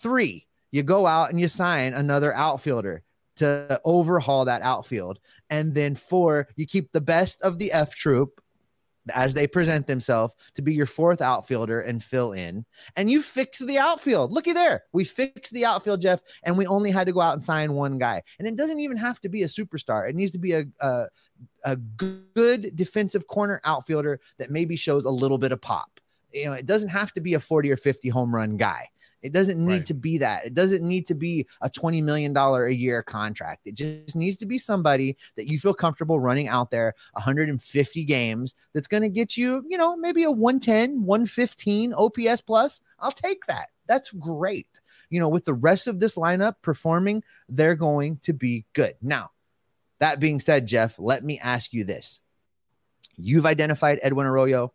Three, 0.00 0.46
you 0.70 0.82
go 0.82 1.06
out 1.06 1.30
and 1.30 1.40
you 1.40 1.48
sign 1.48 1.92
another 1.92 2.34
outfielder 2.34 3.02
to 3.36 3.80
overhaul 3.84 4.44
that 4.46 4.62
outfield. 4.62 5.18
And 5.50 5.74
then 5.74 5.94
four, 5.94 6.48
you 6.56 6.66
keep 6.66 6.92
the 6.92 7.00
best 7.00 7.40
of 7.42 7.58
the 7.58 7.72
F 7.72 7.94
troop 7.94 8.41
as 9.14 9.34
they 9.34 9.46
present 9.46 9.86
themselves 9.86 10.36
to 10.54 10.62
be 10.62 10.74
your 10.74 10.86
fourth 10.86 11.20
outfielder 11.20 11.80
and 11.80 12.02
fill 12.02 12.32
in. 12.32 12.64
And 12.96 13.10
you 13.10 13.22
fix 13.22 13.58
the 13.58 13.78
outfield. 13.78 14.32
Looky 14.32 14.52
there. 14.52 14.84
We 14.92 15.04
fixed 15.04 15.52
the 15.52 15.64
outfield, 15.64 16.00
Jeff, 16.00 16.20
and 16.44 16.56
we 16.56 16.66
only 16.66 16.90
had 16.90 17.06
to 17.06 17.12
go 17.12 17.20
out 17.20 17.34
and 17.34 17.42
sign 17.42 17.72
one 17.72 17.98
guy. 17.98 18.22
And 18.38 18.46
it 18.46 18.56
doesn't 18.56 18.80
even 18.80 18.96
have 18.96 19.20
to 19.20 19.28
be 19.28 19.42
a 19.42 19.46
superstar. 19.46 20.08
It 20.08 20.14
needs 20.14 20.32
to 20.32 20.38
be 20.38 20.52
a, 20.52 20.64
a, 20.80 21.06
a 21.64 21.76
good 21.76 22.76
defensive 22.76 23.26
corner 23.26 23.60
outfielder 23.64 24.20
that 24.38 24.50
maybe 24.50 24.76
shows 24.76 25.04
a 25.04 25.10
little 25.10 25.38
bit 25.38 25.52
of 25.52 25.60
pop. 25.60 26.00
You 26.32 26.46
know, 26.46 26.52
it 26.52 26.66
doesn't 26.66 26.88
have 26.90 27.12
to 27.14 27.20
be 27.20 27.34
a 27.34 27.40
40 27.40 27.70
or 27.70 27.76
50 27.76 28.08
home 28.08 28.34
run 28.34 28.56
guy. 28.56 28.88
It 29.22 29.32
doesn't 29.32 29.64
need 29.64 29.72
right. 29.72 29.86
to 29.86 29.94
be 29.94 30.18
that. 30.18 30.44
It 30.44 30.54
doesn't 30.54 30.82
need 30.82 31.06
to 31.06 31.14
be 31.14 31.46
a 31.60 31.70
$20 31.70 32.02
million 32.02 32.36
a 32.36 32.68
year 32.68 33.02
contract. 33.02 33.66
It 33.66 33.74
just 33.74 34.16
needs 34.16 34.36
to 34.38 34.46
be 34.46 34.58
somebody 34.58 35.16
that 35.36 35.48
you 35.48 35.58
feel 35.58 35.74
comfortable 35.74 36.18
running 36.20 36.48
out 36.48 36.70
there 36.70 36.94
150 37.12 38.04
games 38.04 38.54
that's 38.74 38.88
going 38.88 39.02
to 39.02 39.08
get 39.08 39.36
you, 39.36 39.64
you 39.68 39.78
know, 39.78 39.96
maybe 39.96 40.24
a 40.24 40.30
110, 40.30 41.04
115 41.04 41.94
OPS 41.94 42.40
plus. 42.40 42.80
I'll 42.98 43.12
take 43.12 43.46
that. 43.46 43.68
That's 43.86 44.10
great. 44.10 44.80
You 45.10 45.20
know, 45.20 45.28
with 45.28 45.44
the 45.44 45.54
rest 45.54 45.86
of 45.86 46.00
this 46.00 46.16
lineup 46.16 46.56
performing, 46.62 47.22
they're 47.48 47.74
going 47.74 48.18
to 48.22 48.32
be 48.32 48.64
good. 48.72 48.94
Now, 49.02 49.30
that 50.00 50.18
being 50.18 50.40
said, 50.40 50.66
Jeff, 50.66 50.98
let 50.98 51.22
me 51.22 51.38
ask 51.38 51.72
you 51.72 51.84
this. 51.84 52.20
You've 53.16 53.46
identified 53.46 54.00
Edwin 54.02 54.26
Arroyo. 54.26 54.72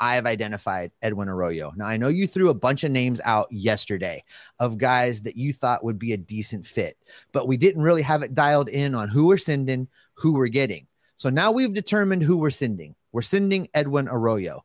I 0.00 0.16
have 0.16 0.26
identified 0.26 0.92
Edwin 1.02 1.28
Arroyo. 1.28 1.72
Now, 1.76 1.86
I 1.86 1.96
know 1.96 2.08
you 2.08 2.26
threw 2.26 2.50
a 2.50 2.54
bunch 2.54 2.84
of 2.84 2.90
names 2.90 3.20
out 3.24 3.46
yesterday 3.50 4.22
of 4.58 4.78
guys 4.78 5.22
that 5.22 5.36
you 5.36 5.52
thought 5.52 5.84
would 5.84 5.98
be 5.98 6.12
a 6.12 6.18
decent 6.18 6.66
fit, 6.66 6.96
but 7.32 7.48
we 7.48 7.56
didn't 7.56 7.82
really 7.82 8.02
have 8.02 8.22
it 8.22 8.34
dialed 8.34 8.68
in 8.68 8.94
on 8.94 9.08
who 9.08 9.26
we're 9.26 9.38
sending, 9.38 9.88
who 10.14 10.34
we're 10.34 10.48
getting. 10.48 10.86
So 11.16 11.30
now 11.30 11.50
we've 11.50 11.72
determined 11.72 12.22
who 12.22 12.38
we're 12.38 12.50
sending. 12.50 12.94
We're 13.12 13.22
sending 13.22 13.68
Edwin 13.72 14.08
Arroyo. 14.08 14.64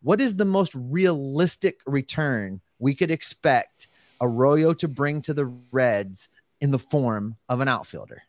what 0.00 0.20
is 0.20 0.36
the 0.36 0.44
most 0.44 0.74
realistic 0.74 1.80
return 1.86 2.60
we 2.78 2.94
could 2.94 3.10
expect 3.10 3.88
Arroyo 4.20 4.74
to 4.74 4.86
bring 4.86 5.22
to 5.22 5.34
the 5.34 5.46
Reds 5.72 6.28
in 6.60 6.70
the 6.70 6.78
form 6.78 7.36
of 7.48 7.60
an 7.60 7.68
outfielder? 7.68 8.22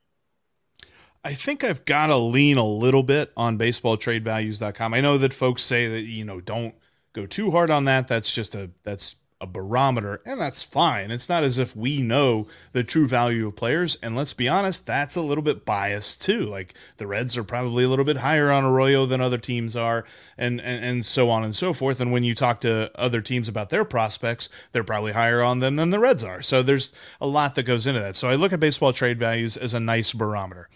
I 1.26 1.34
think 1.34 1.64
I've 1.64 1.86
got 1.86 2.08
to 2.08 2.18
lean 2.18 2.58
a 2.58 2.68
little 2.68 3.02
bit 3.02 3.34
on 3.36 3.58
baseballtradevalues.com. 3.58 4.94
I 4.94 5.02
know 5.02 5.18
that 5.18 5.34
folks 5.34 5.64
say 5.64 5.88
that, 5.88 6.02
you 6.02 6.24
know, 6.24 6.40
don't 6.40 6.76
go 7.14 7.26
too 7.26 7.50
hard 7.50 7.72
on 7.72 7.86
that. 7.86 8.08
That's 8.08 8.32
just 8.32 8.54
a, 8.54 8.70
that's 8.84 9.16
a 9.42 9.48
barometer, 9.48 10.22
and 10.24 10.40
that's 10.40 10.62
fine. 10.62 11.10
It's 11.10 11.28
not 11.28 11.44
as 11.44 11.58
if 11.58 11.76
we 11.76 12.04
know 12.04 12.46
the 12.74 12.84
true 12.84 13.08
value 13.08 13.48
of 13.48 13.56
players. 13.56 13.98
And 14.04 14.16
let's 14.16 14.34
be 14.34 14.48
honest, 14.48 14.86
that's 14.86 15.16
a 15.16 15.24
little 15.24 15.42
bit 15.44 15.66
biased 15.66 16.22
too. 16.22 16.42
Like 16.42 16.76
the 16.98 17.08
Reds 17.08 17.40
are 17.40 17.44
probably 17.44 17.84
a 17.84 17.90
little 17.90 18.06
bit 18.06 18.18
higher 18.18 18.52
on 18.52 18.64
Arroyo 18.64 19.08
than 19.08 19.20
other 19.20 19.40
teams 19.40 19.76
are, 19.76 20.06
and, 20.38 20.62
and, 20.62 20.86
and 20.86 21.06
so 21.08 21.32
on 21.32 21.44
and 21.44 21.56
so 21.56 21.74
forth. 21.74 22.00
And 22.00 22.12
when 22.12 22.24
you 22.24 22.36
talk 22.36 22.62
to 22.62 22.92
other 22.94 23.22
teams 23.22 23.50
about 23.50 23.72
their 23.72 23.84
prospects, 23.84 24.48
they're 24.74 24.84
probably 24.84 25.14
higher 25.14 25.42
on 25.42 25.60
them 25.60 25.76
than 25.76 25.90
the 25.90 26.00
Reds 26.00 26.24
are. 26.24 26.44
So 26.44 26.62
there's 26.62 26.94
a 27.20 27.26
lot 27.26 27.56
that 27.56 27.64
goes 27.64 27.88
into 27.88 28.00
that. 28.00 28.16
So 28.16 28.30
I 28.30 28.36
look 28.36 28.54
at 28.54 28.60
baseball 28.60 28.94
trade 28.94 29.18
values 29.18 29.58
as 29.58 29.74
a 29.74 29.80
nice 29.80 30.14
barometer. 30.14 30.70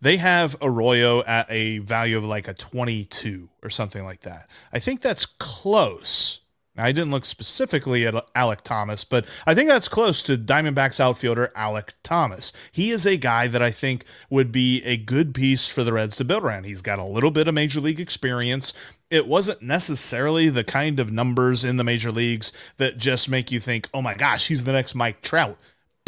They 0.00 0.16
have 0.16 0.56
Arroyo 0.62 1.22
at 1.24 1.46
a 1.50 1.78
value 1.78 2.16
of 2.16 2.24
like 2.24 2.48
a 2.48 2.54
22 2.54 3.48
or 3.62 3.70
something 3.70 4.04
like 4.04 4.20
that. 4.20 4.48
I 4.72 4.78
think 4.78 5.00
that's 5.00 5.26
close 5.26 6.40
I 6.80 6.92
didn't 6.92 7.10
look 7.10 7.24
specifically 7.24 8.06
at 8.06 8.14
Alek 8.34 8.62
Thomas, 8.62 9.04
but 9.04 9.26
I 9.46 9.54
think 9.54 9.68
that's 9.68 9.88
close 9.88 10.22
to 10.22 10.36
Diamondbacks 10.36 11.00
outfielder 11.00 11.52
Alek 11.56 11.92
Thomas. 12.02 12.52
He 12.72 12.90
is 12.90 13.04
a 13.06 13.16
guy 13.16 13.48
that 13.48 13.62
I 13.62 13.70
think 13.70 14.04
would 14.28 14.52
be 14.52 14.82
a 14.84 14.96
good 14.96 15.34
piece 15.34 15.66
for 15.66 15.84
the 15.84 15.92
Reds 15.92 16.16
to 16.16 16.24
build 16.24 16.44
around. 16.44 16.64
He's 16.64 16.82
got 16.82 16.98
a 16.98 17.04
little 17.04 17.30
bit 17.30 17.48
of 17.48 17.54
major 17.54 17.80
league 17.80 18.00
experience. 18.00 18.72
It 19.10 19.26
wasn't 19.26 19.62
necessarily 19.62 20.48
the 20.48 20.64
kind 20.64 21.00
of 21.00 21.12
numbers 21.12 21.64
in 21.64 21.76
the 21.76 21.84
major 21.84 22.12
leagues 22.12 22.52
that 22.76 22.98
just 22.98 23.28
make 23.28 23.50
you 23.50 23.60
think, 23.60 23.88
oh 23.92 24.02
my 24.02 24.14
gosh, 24.14 24.46
he's 24.46 24.64
the 24.64 24.72
next 24.72 24.94
Mike 24.94 25.22
Trout. 25.22 25.58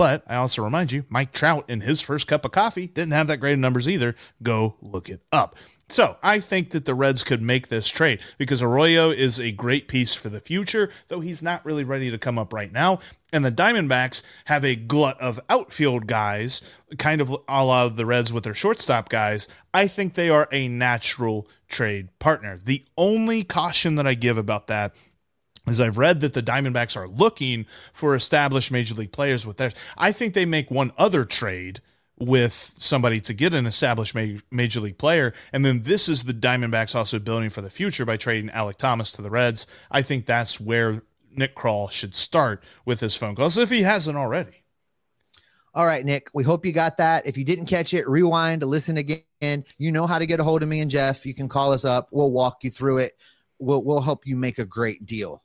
But 0.03 0.25
I 0.27 0.35
also 0.35 0.65
remind 0.65 0.91
you, 0.91 1.05
Mike 1.09 1.31
Trout 1.31 1.71
in 1.71 1.83
his 1.83 2.01
first 2.01 2.27
cup 2.27 2.45
of 2.45 2.51
coffee 2.51 2.89
didn't 2.89 3.13
have 3.13 3.29
that 3.29 3.37
great 3.37 3.53
of 3.53 3.61
numbers 3.61 3.89
either. 3.89 4.17
Go 4.43 4.75
look 4.83 5.09
it 5.09 5.21
up. 5.31 5.55
So 5.89 6.17
I 6.25 6.41
think 6.41 6.71
that 6.71 6.87
the 6.87 6.95
Reds 6.95 7.23
could 7.23 7.41
make 7.41 7.69
this 7.69 7.87
trade 7.87 8.19
because 8.37 8.65
Arroyo 8.65 9.11
is 9.11 9.39
a 9.39 9.53
great 9.53 9.87
piece 9.87 10.13
for 10.13 10.29
the 10.29 10.41
future, 10.41 10.91
though 11.07 11.21
he's 11.21 11.41
not 11.41 11.65
really 11.65 11.85
ready 11.85 12.11
to 12.11 12.19
come 12.19 12.37
up 12.37 12.53
right 12.53 12.73
now. 12.73 12.99
And 13.33 13.45
the 13.45 13.53
Diamondbacks 13.53 14.25
have 14.47 14.65
a 14.65 14.75
glut 14.75 15.21
of 15.21 15.39
outfield 15.49 16.09
guys, 16.09 16.63
kind 16.99 17.21
of 17.21 17.31
a 17.31 17.65
la 17.65 17.87
the 17.87 18.05
Reds 18.05 18.33
with 18.33 18.43
their 18.43 18.55
shortstop 18.55 19.09
guys. 19.09 19.47
I 19.73 19.87
think 19.87 20.15
they 20.15 20.31
are 20.31 20.49
a 20.51 20.67
natural 20.67 21.47
trade 21.69 22.09
partner. 22.19 22.59
The 22.59 22.85
only 22.99 23.45
caution 23.45 23.95
that 23.95 24.07
I 24.09 24.15
give 24.15 24.37
about 24.37 24.67
that 24.67 24.97
is 25.67 25.81
I've 25.81 25.99
read 25.99 26.21
that 26.21 26.33
the 26.33 26.43
Diamondbacks 26.43 26.97
are 26.97 27.09
looking 27.09 27.67
for 27.93 28.15
established 28.15 28.71
major 28.71 28.95
league 28.95 29.13
players 29.13 29.47
with 29.47 29.59
theirs. 29.59 29.75
I 29.97 30.13
think 30.13 30.35
they 30.35 30.45
make 30.45 30.71
one 30.71 30.93
other 30.99 31.25
trade 31.25 31.81
with 32.19 32.75
somebody 32.79 33.21
to 33.21 33.35
get 33.35 33.55
an 33.55 33.67
established 33.67 34.15
major 34.15 34.81
league 34.81 34.99
player. 34.99 35.33
And 35.53 35.65
then 35.65 35.83
this 35.83 36.09
is 36.09 36.25
the 36.25 36.35
Diamondbacks 36.35 36.95
also 36.95 37.19
building 37.19 37.51
for 37.51 37.63
the 37.63 37.71
future 37.71 38.05
by 38.05 38.17
trading 38.17 38.51
Alek 38.51 38.77
Thomas 38.77 39.11
to 39.13 39.23
the 39.23 39.31
Reds. 39.31 39.67
I 39.91 40.03
think 40.03 40.27
that's 40.27 40.61
where 40.61 41.03
Nick 41.35 41.57
Krall 41.57 41.91
should 41.91 42.15
start 42.15 42.63
with 42.85 43.01
his 43.01 43.17
phone 43.17 43.35
calls 43.35 43.59
if 43.59 43.71
he 43.71 43.83
hasn't 43.83 44.17
already. 44.17 44.63
All 45.75 45.87
right, 45.87 46.05
Nick, 46.05 46.29
we 46.35 46.45
hope 46.45 46.67
you 46.67 46.73
got 46.73 46.99
that. 46.99 47.27
If 47.27 47.39
you 47.39 47.45
didn't 47.45 47.65
catch 47.65 47.95
it, 47.95 48.07
rewind, 48.07 48.63
listen 48.63 48.99
again. 48.99 49.65
You 49.79 49.91
know 49.91 50.07
how 50.07 50.19
to 50.19 50.27
get 50.27 50.39
a 50.39 50.45
hold 50.45 50.63
of 50.63 50.69
me 50.69 50.81
and 50.81 50.91
Jeff. 50.91 51.25
You 51.25 51.35
can 51.35 51.49
call 51.49 51.73
us 51.73 51.87
up. 51.87 52.09
We'll 52.13 52.31
walk 52.31 52.63
you 52.63 52.71
through 52.71 52.99
it. 52.99 53.17
We'll, 53.59 53.83
we'll 53.83 54.03
help 54.03 54.27
you 54.27 54.37
make 54.37 54.59
a 54.59 54.67
great 54.67 55.07
deal. 55.07 55.43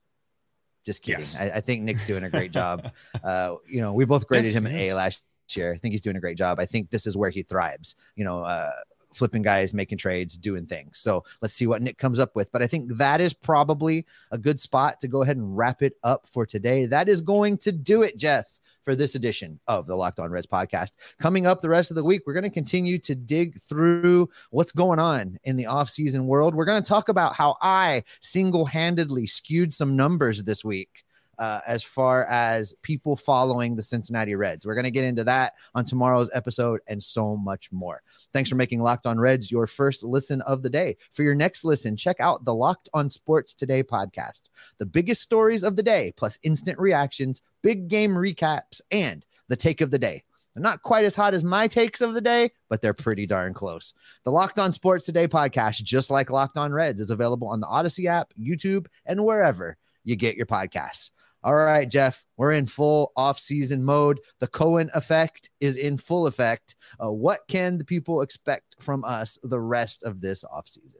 Just 0.88 1.04
kidding. 1.04 1.20
Yes. 1.20 1.38
I, 1.38 1.58
I, 1.58 1.60
think 1.60 1.84
Nick's 1.84 2.08
doing 2.08 2.24
a 2.24 2.30
great 2.30 2.52
job. 2.52 2.94
Uh, 3.24 3.56
you 3.68 3.82
know, 3.82 3.92
we 3.92 4.06
both 4.06 4.26
graded 4.26 4.46
yes, 4.46 4.56
him 4.56 4.66
an 4.66 4.74
yes. 4.74 4.92
A 4.92 4.94
last 4.94 5.24
year. 5.54 5.74
I 5.74 5.78
think 5.78 5.92
he's 5.92 6.02
doing 6.02 6.16
a 6.16 6.20
great 6.20 6.38
job. 6.38 6.62
I 6.62 6.66
think 6.66 6.90
this 6.92 7.06
is 7.06 7.18
where 7.18 7.30
he 7.30 7.42
thrives. 7.42 7.96
You 8.16 8.24
know, 8.24 8.44
uh, 8.44 8.72
flipping 9.14 9.42
guys, 9.42 9.74
making 9.74 9.98
trades, 9.98 10.38
doing 10.38 10.66
things. 10.66 10.98
So 10.98 11.26
let's 11.42 11.54
see 11.54 11.68
what 11.68 11.82
Nick 11.82 11.98
comes 11.98 12.20
up 12.20 12.36
with. 12.36 12.50
But 12.54 12.62
I 12.62 12.68
think 12.68 12.94
that 12.94 13.20
is 13.20 13.34
probably 13.34 14.06
a 14.32 14.38
good 14.38 14.62
spot 14.62 15.02
to 15.02 15.10
go 15.10 15.24
ahead 15.24 15.36
and 15.36 15.58
wrap 15.58 15.82
it 15.82 15.94
up 16.04 16.26
for 16.26 16.46
today. 16.46 16.86
That 16.86 17.10
is 17.10 17.20
going 17.20 17.58
to 17.60 17.74
do 17.74 18.02
it, 18.04 18.18
Jeff 18.18 18.60
for 18.88 18.96
this 18.96 19.16
edition 19.16 19.60
of 19.68 19.86
the 19.86 19.98
Locked 19.98 20.18
On 20.18 20.32
Reds 20.32 20.48
podcast. 20.48 20.92
Coming 21.20 21.46
up 21.46 21.60
the 21.60 21.68
rest 21.68 21.92
of 21.92 21.96
the 21.96 22.06
week, 22.06 22.22
we're 22.26 22.32
going 22.32 22.46
to 22.46 22.50
continue 22.50 22.98
to 23.00 23.16
dig 23.16 23.60
through 23.60 24.30
what's 24.52 24.72
going 24.72 24.98
on 24.98 25.38
in 25.44 25.58
the 25.58 25.66
offseason 25.66 26.24
world. 26.24 26.56
We're 26.56 26.64
going 26.64 26.82
to 26.82 26.88
talk 26.88 27.10
about 27.10 27.36
how 27.36 27.58
I 27.62 28.06
single 28.22 28.64
handedly 28.64 29.28
skewed 29.28 29.74
some 29.74 29.98
numbers 29.98 30.46
this 30.46 30.64
week 30.64 31.04
uh, 31.40 31.60
as 31.68 31.84
far 31.84 32.26
as 32.26 32.74
people 32.82 33.16
following 33.16 33.76
the 33.76 33.82
Cincinnati 33.82 34.36
Reds. 34.36 34.66
We're 34.66 34.76
going 34.76 34.86
to 34.86 34.92
get 34.92 35.04
into 35.04 35.24
that 35.26 35.54
on 35.76 35.86
tomorrow's 35.86 36.30
episode 36.34 36.82
and 36.88 37.02
so 37.02 37.38
much 37.38 37.72
more. 37.72 38.02
Thanks 38.34 38.50
for 38.50 38.56
making 38.56 38.82
Locked 38.82 39.06
On 39.06 39.20
Reds 39.20 39.52
your 39.52 39.68
first 39.68 40.04
listen 40.04 40.42
of 40.42 40.64
the 40.64 40.70
day. 40.70 40.98
For 41.12 41.24
your 41.24 41.36
next 41.36 41.64
listen, 41.64 41.96
check 41.96 42.18
out 42.20 42.46
the 42.46 42.54
Locked 42.54 42.90
On 42.94 43.10
Sports 43.10 43.54
Today 43.54 43.84
podcast. 43.84 44.50
The 44.78 44.86
biggest 44.86 45.22
stories 45.22 45.64
of 45.64 45.76
the 45.76 45.84
day, 45.84 46.14
plus 46.16 46.40
instant 46.44 46.80
reactions, 46.80 47.42
big 47.62 47.88
game 47.88 48.12
recaps, 48.12 48.82
and 48.92 49.26
the 49.48 49.56
take 49.56 49.82
of 49.82 49.92
the 49.92 50.00
day. 50.00 50.24
They're 50.58 50.64
not 50.64 50.82
quite 50.82 51.06
as 51.06 51.16
hot 51.16 51.36
as 51.36 51.44
my 51.44 51.68
takes 51.68 52.02
of 52.02 52.16
the 52.16 52.22
day, 52.22 52.50
but 52.68 52.82
they're 52.82 52.96
pretty 52.96 53.28
darn 53.28 53.54
close. 53.54 53.94
The 54.24 54.32
Locked 54.32 54.58
On 54.58 54.72
Sports 54.72 55.06
Today 55.06 55.28
podcast, 55.28 55.84
just 55.84 56.10
like 56.10 56.32
Locked 56.32 56.58
On 56.58 56.74
Reds, 56.74 57.00
is 57.00 57.12
available 57.12 57.48
on 57.48 57.60
the 57.60 57.68
Odyssey 57.68 58.08
app, 58.08 58.34
YouTube, 58.40 58.88
and 59.06 59.24
wherever 59.24 59.78
you 60.04 60.16
get 60.16 60.36
your 60.36 60.48
podcasts. 60.48 61.12
All 61.48 61.56
right, 61.56 61.90
Jeff, 61.90 62.26
we're 62.36 62.52
in 62.52 62.66
full 62.66 63.14
off-season 63.16 63.82
mode. 63.82 64.20
The 64.42 64.48
Cohen 64.48 64.90
effect 64.94 65.50
is 65.62 65.78
in 65.78 65.98
full 65.98 66.28
effect. 66.28 66.76
Uh, 67.00 67.14
what 67.14 67.40
can 67.48 67.78
the 67.78 67.86
people 67.86 68.22
expect 68.22 68.76
from 68.82 69.06
us 69.06 69.40
the 69.42 69.62
rest 69.62 70.04
of 70.04 70.20
this 70.20 70.44
off-season? 70.44 71.00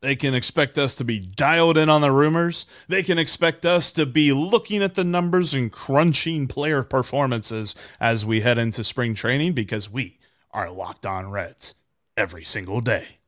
They 0.00 0.14
can 0.14 0.32
expect 0.32 0.78
us 0.78 0.94
to 0.94 1.04
be 1.04 1.18
dialed 1.18 1.76
in 1.76 1.88
on 1.88 2.02
the 2.02 2.12
rumors. 2.12 2.66
They 2.86 3.02
can 3.02 3.18
expect 3.18 3.66
us 3.66 3.90
to 3.94 4.06
be 4.06 4.32
looking 4.32 4.80
at 4.80 4.94
the 4.94 5.02
numbers 5.02 5.54
and 5.54 5.72
crunching 5.72 6.46
player 6.46 6.84
performances 6.84 7.74
as 7.98 8.24
we 8.24 8.42
head 8.42 8.58
into 8.58 8.84
spring 8.84 9.16
training 9.16 9.54
because 9.54 9.90
we 9.90 10.20
are 10.52 10.70
locked 10.70 11.04
on 11.04 11.32
Reds 11.32 11.74
every 12.16 12.44
single 12.44 12.80
day. 12.80 13.19